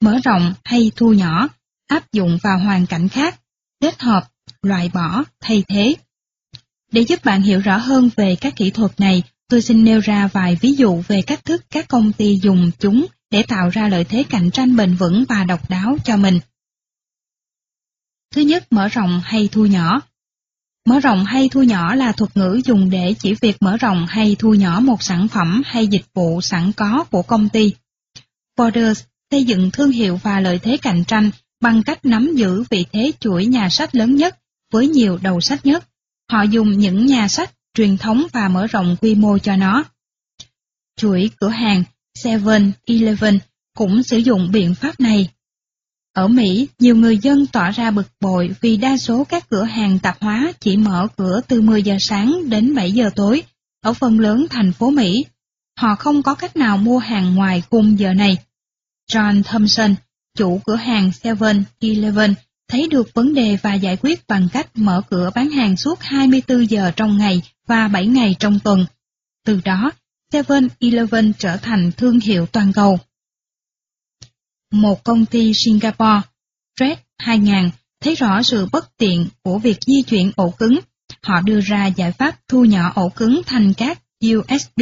Mở 0.02 0.20
rộng 0.24 0.54
hay 0.64 0.92
thu 0.96 1.14
nhỏ, 1.14 1.48
áp 1.88 2.12
dụng 2.12 2.38
vào 2.44 2.60
hoàn 2.60 2.86
cảnh 2.86 3.10
khác, 3.10 3.40
kết 3.82 4.02
hợp, 4.02 4.28
loại 4.62 4.92
bỏ, 4.94 5.24
thay 5.42 5.64
thế. 5.68 5.96
Để 6.92 7.02
giúp 7.02 7.26
bạn 7.26 7.42
hiểu 7.42 7.60
rõ 7.60 7.78
hơn 7.78 8.10
về 8.16 8.36
các 8.36 8.56
kỹ 8.56 8.70
thuật 8.70 9.00
này, 9.00 9.24
tôi 9.50 9.62
xin 9.62 9.84
nêu 9.84 10.00
ra 10.00 10.28
vài 10.28 10.58
ví 10.62 10.74
dụ 10.74 11.04
về 11.08 11.22
cách 11.22 11.46
thức 11.46 11.66
các 11.70 11.88
công 11.88 12.14
ty 12.14 12.40
dùng 12.42 12.72
chúng 12.80 13.06
để 13.32 13.44
tạo 13.44 13.70
ra 13.70 13.88
lợi 13.88 14.04
thế 14.04 14.24
cạnh 14.30 14.52
tranh 14.52 14.76
bền 14.76 14.96
vững 14.96 15.26
và 15.30 15.44
độc 15.44 15.70
đáo 15.70 15.98
cho 16.04 16.18
mình. 16.18 16.40
Thứ 18.36 18.42
nhất, 18.42 18.74
mở 18.74 18.88
rộng 18.88 19.22
hay 19.24 19.50
thu 19.52 19.66
nhỏ. 19.66 20.02
Mở 20.86 21.00
rộng 21.00 21.26
hay 21.26 21.50
thu 21.50 21.64
nhỏ 21.64 21.96
là 21.96 22.12
thuật 22.12 22.38
ngữ 22.38 22.62
dùng 22.66 22.90
để 22.90 23.16
chỉ 23.20 23.34
việc 23.34 23.58
mở 23.60 23.78
rộng 23.78 24.06
hay 24.10 24.36
thu 24.40 24.54
nhỏ 24.54 24.80
một 24.80 25.04
sản 25.04 25.28
phẩm 25.28 25.62
hay 25.66 25.88
dịch 25.88 26.06
vụ 26.14 26.42
sẵn 26.42 26.72
có 26.72 27.04
của 27.12 27.22
công 27.22 27.50
ty. 27.50 27.74
Borders 28.58 29.04
xây 29.32 29.44
dựng 29.44 29.72
thương 29.72 29.92
hiệu 29.92 30.20
và 30.24 30.40
lợi 30.40 30.60
thế 30.60 30.78
cạnh 30.78 31.04
tranh 31.04 31.32
bằng 31.62 31.84
cách 31.84 32.06
nắm 32.06 32.36
giữ 32.36 32.64
vị 32.70 32.86
thế 32.92 33.12
chuỗi 33.20 33.46
nhà 33.46 33.70
sách 33.70 33.96
lớn 33.96 34.16
nhất 34.16 34.38
với 34.72 34.88
nhiều 34.88 35.20
đầu 35.22 35.42
sách 35.42 35.66
nhất. 35.66 35.88
Họ 36.32 36.42
dùng 36.42 36.80
những 36.80 37.06
nhà 37.06 37.28
sách 37.28 37.52
truyền 37.78 37.98
thống 37.98 38.28
và 38.34 38.48
mở 38.48 38.68
rộng 38.68 38.96
quy 39.02 39.16
mô 39.16 39.38
cho 39.38 39.56
nó. 39.56 39.84
Chuỗi 40.96 41.32
cửa 41.40 41.50
hàng 41.50 41.84
7-Eleven 42.18 43.40
cũng 43.78 44.04
sử 44.04 44.18
dụng 44.18 44.52
biện 44.52 44.76
pháp 44.76 45.00
này. 45.00 45.30
Ở 46.14 46.28
Mỹ, 46.28 46.68
nhiều 46.80 46.96
người 46.96 47.18
dân 47.18 47.46
tỏ 47.46 47.72
ra 47.72 47.92
bực 47.92 48.08
bội 48.22 48.56
vì 48.62 48.78
đa 48.78 48.98
số 48.98 49.24
các 49.24 49.50
cửa 49.50 49.64
hàng 49.64 50.00
tạp 50.00 50.18
hóa 50.22 50.52
chỉ 50.60 50.78
mở 50.78 51.08
cửa 51.18 51.42
từ 51.48 51.62
10 51.62 51.84
giờ 51.84 51.98
sáng 52.00 52.50
đến 52.50 52.76
7 52.76 52.92
giờ 52.92 53.10
tối 53.16 53.44
ở 53.82 53.94
phần 53.94 54.20
lớn 54.20 54.46
thành 54.50 54.74
phố 54.74 54.92
Mỹ. 54.92 55.26
Họ 55.80 55.96
không 55.96 56.24
có 56.24 56.36
cách 56.36 56.56
nào 56.56 56.78
mua 56.78 56.98
hàng 56.98 57.36
ngoài 57.36 57.64
khung 57.70 58.00
giờ 58.00 58.14
này. 58.14 58.38
John 59.12 59.44
Thompson, 59.44 59.96
chủ 60.38 60.62
cửa 60.66 60.76
hàng 60.76 61.12
7-Eleven, 61.24 62.34
thấy 62.68 62.88
được 62.92 63.14
vấn 63.14 63.34
đề 63.34 63.58
và 63.62 63.74
giải 63.74 63.98
quyết 64.02 64.28
bằng 64.28 64.48
cách 64.54 64.68
mở 64.76 65.02
cửa 65.10 65.30
bán 65.36 65.50
hàng 65.50 65.78
suốt 65.78 66.00
24 66.02 66.70
giờ 66.70 66.92
trong 66.96 67.18
ngày 67.18 67.42
và 67.68 67.88
7 67.88 68.08
ngày 68.08 68.36
trong 68.40 68.60
tuần. 68.60 68.86
Từ 69.46 69.62
đó, 69.66 69.92
7-Eleven 70.34 71.34
trở 71.40 71.58
thành 71.58 71.92
thương 71.98 72.20
hiệu 72.20 72.46
toàn 72.46 72.74
cầu. 72.74 73.00
Một 74.72 75.04
công 75.04 75.26
ty 75.26 75.54
Singapore, 75.54 76.22
Red 76.80 76.98
2000, 77.18 77.70
thấy 78.02 78.16
rõ 78.16 78.44
sự 78.44 78.68
bất 78.72 78.98
tiện 78.98 79.28
của 79.44 79.60
việc 79.60 79.78
di 79.82 80.02
chuyển 80.02 80.32
ổ 80.36 80.50
cứng. 80.50 80.80
Họ 81.22 81.42
đưa 81.42 81.62
ra 81.62 81.86
giải 81.86 82.12
pháp 82.12 82.40
thu 82.48 82.66
nhỏ 82.66 82.92
ổ 82.96 83.10
cứng 83.10 83.42
thành 83.46 83.74
các 83.74 84.00
USB 84.28 84.82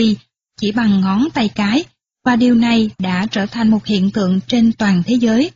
chỉ 0.61 0.71
bằng 0.71 1.01
ngón 1.01 1.27
tay 1.33 1.49
cái, 1.49 1.83
và 2.25 2.35
điều 2.35 2.55
này 2.55 2.89
đã 2.99 3.27
trở 3.31 3.45
thành 3.45 3.69
một 3.69 3.85
hiện 3.85 4.11
tượng 4.11 4.39
trên 4.47 4.73
toàn 4.73 5.03
thế 5.05 5.15
giới. 5.15 5.51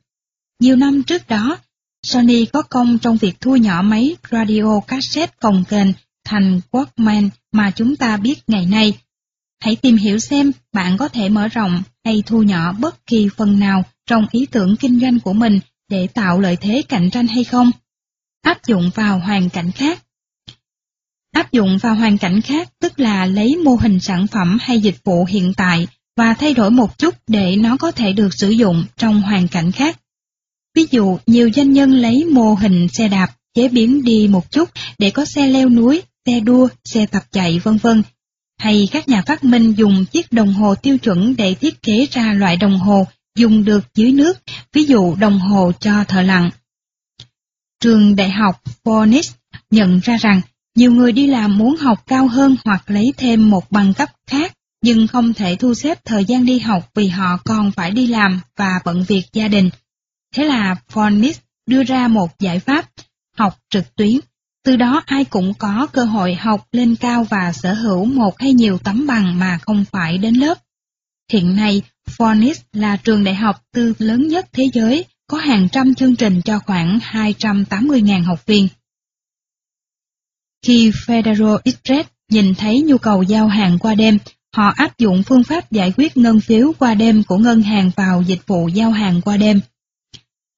Nhiều 0.60 0.76
năm 0.76 1.04
trước 1.04 1.28
đó, 1.28 1.58
Sony 2.04 2.46
có 2.46 2.62
công 2.62 3.00
trong 3.00 3.18
việc 3.18 3.42
thu 3.42 3.56
nhỏ 3.56 3.82
máy 3.82 4.16
radio 4.32 4.80
cassette 4.88 5.36
cồng 5.40 5.64
kềnh 5.70 5.94
thành 6.30 6.62
Walkman 6.72 7.30
mà 7.52 7.72
chúng 7.76 7.96
ta 7.96 8.18
biết 8.18 8.40
ngày 8.48 8.66
nay. 8.66 8.94
Hãy 9.64 9.76
tìm 9.76 9.98
hiểu 9.98 10.20
xem 10.20 10.52
bạn 10.74 10.98
có 10.98 11.08
thể 11.08 11.30
mở 11.30 11.48
rộng 11.48 11.84
hay 12.06 12.24
thu 12.26 12.44
nhỏ 12.44 12.74
bất 12.74 13.06
kỳ 13.08 13.30
phần 13.38 13.60
nào 13.60 13.84
trong 14.06 14.26
ý 14.32 14.46
tưởng 14.46 14.76
kinh 14.80 15.00
doanh 15.00 15.20
của 15.20 15.34
mình 15.34 15.60
để 15.90 16.08
tạo 16.08 16.40
lợi 16.40 16.56
thế 16.56 16.82
cạnh 16.90 17.10
tranh 17.10 17.28
hay 17.28 17.44
không. 17.44 17.72
Áp 18.42 18.66
dụng 18.66 18.92
vào 18.96 19.20
hoàn 19.20 19.50
cảnh 19.50 19.72
khác 19.72 20.04
Áp 21.32 21.52
dụng 21.52 21.78
vào 21.78 21.96
hoàn 21.96 22.18
cảnh 22.18 22.42
khác 22.42 22.70
tức 22.80 23.00
là 23.00 23.26
lấy 23.26 23.58
mô 23.58 23.76
hình 23.76 24.00
sản 24.00 24.28
phẩm 24.28 24.58
hay 24.62 24.80
dịch 24.80 25.04
vụ 25.04 25.26
hiện 25.26 25.54
tại 25.58 25.88
và 26.18 26.34
thay 26.34 26.54
đổi 26.54 26.72
một 26.72 26.98
chút 26.98 27.16
để 27.28 27.56
nó 27.56 27.78
có 27.78 27.92
thể 27.92 28.14
được 28.14 28.34
sử 28.34 28.50
dụng 28.50 28.86
trong 28.98 29.22
hoàn 29.22 29.48
cảnh 29.48 29.72
khác. 29.72 30.00
Ví 30.76 30.86
dụ, 30.92 31.18
nhiều 31.28 31.50
doanh 31.56 31.74
nhân 31.74 31.92
lấy 31.92 32.26
mô 32.26 32.54
hình 32.54 32.88
xe 32.88 33.08
đạp 33.08 33.28
chế 33.56 33.68
biến 33.68 34.04
đi 34.04 34.28
một 34.28 34.52
chút 34.52 34.70
để 34.98 35.12
có 35.12 35.26
xe 35.26 35.48
leo 35.48 35.70
núi, 35.70 36.02
xe 36.26 36.40
đua, 36.40 36.68
xe 36.84 37.06
tập 37.06 37.24
chạy 37.32 37.60
vân 37.60 37.78
vân. 37.78 38.04
Hay 38.60 38.88
các 38.92 39.10
nhà 39.10 39.24
phát 39.28 39.44
minh 39.44 39.74
dùng 39.78 40.06
chiếc 40.06 40.32
đồng 40.32 40.54
hồ 40.54 40.76
tiêu 40.76 40.98
chuẩn 40.98 41.36
để 41.36 41.54
thiết 41.54 41.82
kế 41.82 42.08
ra 42.12 42.34
loại 42.34 42.58
đồng 42.58 42.80
hồ 42.80 43.08
dùng 43.36 43.66
được 43.66 43.96
dưới 43.96 44.12
nước, 44.12 44.34
ví 44.74 44.84
dụ 44.84 45.16
đồng 45.16 45.40
hồ 45.40 45.72
cho 45.80 46.04
thợ 46.04 46.22
lặn. 46.22 46.50
Trường 47.80 48.16
đại 48.16 48.30
học 48.30 48.62
Phoenix 48.84 49.32
nhận 49.72 50.00
ra 50.00 50.18
rằng 50.18 50.42
nhiều 50.76 50.92
người 50.92 51.12
đi 51.12 51.28
làm 51.28 51.58
muốn 51.58 51.76
học 51.76 52.04
cao 52.08 52.28
hơn 52.28 52.56
hoặc 52.66 52.90
lấy 52.92 53.14
thêm 53.18 53.50
một 53.50 53.72
bằng 53.72 53.94
cấp 53.94 54.10
khác, 54.28 54.54
nhưng 54.82 55.08
không 55.08 55.34
thể 55.34 55.56
thu 55.56 55.74
xếp 55.74 56.06
thời 56.06 56.26
gian 56.26 56.46
đi 56.46 56.60
học 56.60 56.90
vì 56.96 57.08
họ 57.08 57.38
còn 57.46 57.72
phải 57.72 57.92
đi 57.92 58.08
làm 58.08 58.42
và 58.56 58.80
bận 58.86 59.06
việc 59.08 59.24
gia 59.34 59.48
đình. 59.48 59.70
Thế 60.36 60.46
là 60.46 60.76
Phoenix 60.90 61.40
đưa 61.66 61.84
ra 61.84 62.08
một 62.08 62.40
giải 62.40 62.60
pháp, 62.60 62.90
học 63.38 63.60
trực 63.70 63.96
tuyến. 63.96 64.20
Từ 64.66 64.76
đó 64.76 65.04
ai 65.06 65.26
cũng 65.26 65.54
có 65.54 65.88
cơ 65.94 66.04
hội 66.04 66.34
học 66.34 66.68
lên 66.72 66.96
cao 66.96 67.24
và 67.24 67.54
sở 67.54 67.74
hữu 67.74 68.06
một 68.06 68.40
hay 68.40 68.54
nhiều 68.54 68.78
tấm 68.78 69.08
bằng 69.08 69.40
mà 69.40 69.58
không 69.62 69.86
phải 69.92 70.18
đến 70.18 70.34
lớp. 70.34 70.58
Hiện 71.32 71.56
nay, 71.56 71.82
Fornis 72.18 72.54
là 72.74 72.98
trường 72.98 73.24
đại 73.24 73.36
học 73.36 73.64
tư 73.74 73.94
lớn 74.00 74.28
nhất 74.28 74.46
thế 74.54 74.70
giới, 74.74 75.06
có 75.28 75.38
hàng 75.38 75.68
trăm 75.72 75.96
chương 75.96 76.16
trình 76.16 76.42
cho 76.46 76.60
khoảng 76.60 77.00
280.000 77.00 78.24
học 78.24 78.46
viên. 78.46 78.68
Khi 80.66 80.92
Federal 80.92 81.60
Express 81.64 82.10
nhìn 82.32 82.56
thấy 82.56 82.82
nhu 82.82 82.98
cầu 82.98 83.24
giao 83.24 83.48
hàng 83.48 83.80
qua 83.80 83.96
đêm, 83.96 84.18
họ 84.56 84.74
áp 84.76 84.98
dụng 84.98 85.24
phương 85.24 85.44
pháp 85.44 85.72
giải 85.72 85.94
quyết 85.98 86.18
ngân 86.18 86.40
phiếu 86.40 86.74
qua 86.80 86.94
đêm 86.94 87.24
của 87.24 87.38
ngân 87.38 87.62
hàng 87.62 87.92
vào 87.96 88.24
dịch 88.28 88.48
vụ 88.48 88.68
giao 88.68 88.92
hàng 88.92 89.22
qua 89.22 89.38
đêm. 89.38 89.60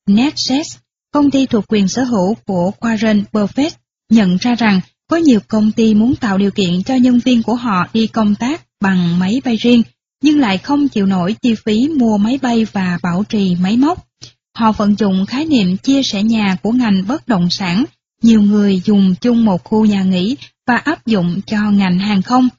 NetJets, 0.07 0.77
công 1.11 1.31
ty 1.31 1.45
thuộc 1.45 1.65
quyền 1.67 1.87
sở 1.87 2.03
hữu 2.03 2.35
của 2.45 2.71
Warren 2.79 3.23
Buffett, 3.31 3.71
nhận 4.11 4.37
ra 4.37 4.55
rằng 4.55 4.81
có 5.09 5.17
nhiều 5.17 5.39
công 5.47 5.71
ty 5.71 5.93
muốn 5.93 6.15
tạo 6.15 6.37
điều 6.37 6.51
kiện 6.51 6.83
cho 6.83 6.95
nhân 6.95 7.19
viên 7.19 7.43
của 7.43 7.55
họ 7.55 7.87
đi 7.93 8.07
công 8.07 8.35
tác 8.35 8.61
bằng 8.81 9.19
máy 9.19 9.41
bay 9.45 9.55
riêng, 9.55 9.83
nhưng 10.23 10.39
lại 10.39 10.57
không 10.57 10.87
chịu 10.87 11.05
nổi 11.05 11.35
chi 11.41 11.55
phí 11.65 11.89
mua 11.89 12.17
máy 12.17 12.39
bay 12.41 12.65
và 12.71 12.99
bảo 13.03 13.23
trì 13.29 13.55
máy 13.55 13.77
móc. 13.77 14.07
Họ 14.55 14.71
vận 14.71 14.95
dụng 14.95 15.25
khái 15.25 15.45
niệm 15.45 15.77
chia 15.77 16.03
sẻ 16.03 16.23
nhà 16.23 16.57
của 16.63 16.71
ngành 16.71 17.03
bất 17.07 17.27
động 17.27 17.49
sản, 17.49 17.85
nhiều 18.21 18.41
người 18.41 18.81
dùng 18.85 19.15
chung 19.21 19.45
một 19.45 19.63
khu 19.63 19.85
nhà 19.85 20.03
nghỉ 20.03 20.35
và 20.67 20.77
áp 20.77 21.05
dụng 21.05 21.41
cho 21.45 21.71
ngành 21.71 21.99
hàng 21.99 22.21
không. 22.21 22.49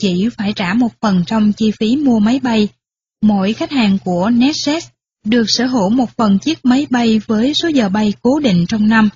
Chỉ 0.00 0.28
phải 0.36 0.52
trả 0.52 0.74
một 0.74 0.92
phần 1.00 1.24
trong 1.26 1.52
chi 1.52 1.70
phí 1.70 1.96
mua 1.96 2.18
máy 2.18 2.40
bay. 2.42 2.68
Mỗi 3.22 3.52
khách 3.52 3.70
hàng 3.70 3.98
của 4.04 4.30
Netjet 4.30 4.80
được 5.24 5.44
sở 5.48 5.66
hữu 5.66 5.90
một 5.90 6.10
phần 6.16 6.38
chiếc 6.38 6.64
máy 6.64 6.86
bay 6.90 7.20
với 7.26 7.54
số 7.54 7.68
giờ 7.68 7.88
bay 7.88 8.12
cố 8.22 8.40
định 8.40 8.66
trong 8.68 8.88
năm. 8.88 9.08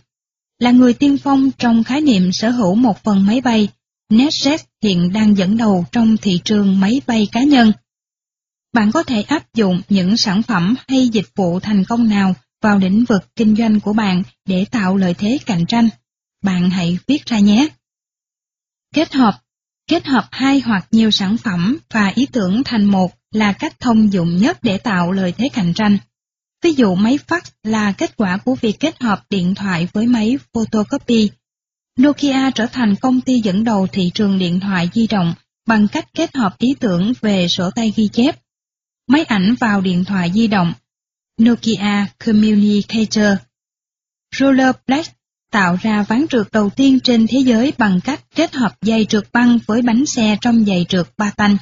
Là 0.63 0.71
người 0.71 0.95
tiên 0.95 1.19
phong 1.19 1.51
trong 1.59 1.85
khái 1.85 2.01
niệm 2.01 2.33
sở 2.33 2.51
hữu 2.51 2.75
một 2.75 3.05
phần 3.05 3.27
máy 3.27 3.41
bay, 3.41 3.69
NetJet 4.11 4.59
hiện 4.83 5.13
đang 5.13 5.37
dẫn 5.37 5.57
đầu 5.57 5.85
trong 5.93 6.17
thị 6.17 6.41
trường 6.45 6.81
máy 6.81 7.01
bay 7.07 7.29
cá 7.33 7.43
nhân. 7.43 7.73
Bạn 8.73 8.93
có 8.93 9.03
thể 9.03 9.23
áp 9.23 9.55
dụng 9.55 9.81
những 9.89 10.17
sản 10.17 10.43
phẩm 10.43 10.75
hay 10.89 11.09
dịch 11.09 11.27
vụ 11.37 11.61
thành 11.61 11.85
công 11.85 12.09
nào 12.09 12.35
vào 12.61 12.79
lĩnh 12.79 13.05
vực 13.05 13.37
kinh 13.37 13.57
doanh 13.57 13.81
của 13.81 13.93
bạn 13.93 14.23
để 14.47 14.65
tạo 14.65 14.97
lợi 14.97 15.15
thế 15.15 15.39
cạnh 15.47 15.67
tranh. 15.67 15.89
Bạn 16.43 16.71
hãy 16.71 16.99
viết 17.07 17.27
ra 17.27 17.39
nhé. 17.39 17.69
Kết 18.95 19.13
hợp 19.15 19.43
Kết 19.89 20.07
hợp 20.07 20.29
hai 20.31 20.61
hoặc 20.61 20.87
nhiều 20.91 21.11
sản 21.11 21.37
phẩm 21.37 21.79
và 21.91 22.13
ý 22.15 22.27
tưởng 22.33 22.63
thành 22.65 22.85
một 22.85 23.13
là 23.31 23.53
cách 23.53 23.81
thông 23.81 24.13
dụng 24.13 24.37
nhất 24.37 24.59
để 24.63 24.79
tạo 24.79 25.13
lợi 25.13 25.33
thế 25.33 25.49
cạnh 25.53 25.75
tranh. 25.75 25.99
Ví 26.63 26.73
dụ 26.73 26.95
máy 26.95 27.19
fax 27.27 27.41
là 27.63 27.93
kết 27.93 28.17
quả 28.17 28.37
của 28.37 28.55
việc 28.55 28.81
kết 28.81 29.03
hợp 29.03 29.25
điện 29.31 29.55
thoại 29.55 29.89
với 29.93 30.07
máy 30.07 30.39
photocopy. 30.55 31.31
Nokia 32.01 32.51
trở 32.55 32.67
thành 32.67 32.95
công 32.97 33.21
ty 33.21 33.41
dẫn 33.41 33.65
đầu 33.65 33.87
thị 33.93 34.11
trường 34.15 34.39
điện 34.39 34.61
thoại 34.61 34.89
di 34.95 35.07
động 35.07 35.35
bằng 35.67 35.89
cách 35.89 36.09
kết 36.15 36.37
hợp 36.37 36.59
ý 36.59 36.75
tưởng 36.81 37.13
về 37.21 37.49
sổ 37.49 37.71
tay 37.75 37.93
ghi 37.97 38.09
chép. 38.09 38.41
Máy 39.09 39.25
ảnh 39.25 39.55
vào 39.61 39.81
điện 39.81 40.05
thoại 40.05 40.31
di 40.35 40.47
động. 40.47 40.73
Nokia 41.43 42.07
Communicator. 42.25 43.39
Rollerblade 44.39 45.13
tạo 45.51 45.77
ra 45.83 46.03
ván 46.03 46.27
trượt 46.31 46.47
đầu 46.53 46.71
tiên 46.71 47.01
trên 47.01 47.27
thế 47.27 47.39
giới 47.39 47.73
bằng 47.79 48.01
cách 48.05 48.21
kết 48.35 48.55
hợp 48.55 48.73
dây 48.83 49.05
trượt 49.05 49.33
băng 49.33 49.59
với 49.67 49.83
bánh 49.83 50.07
xe 50.07 50.39
trong 50.41 50.65
giày 50.65 50.87
trượt 50.89 51.07
ba 51.17 51.31
tanh. 51.37 51.57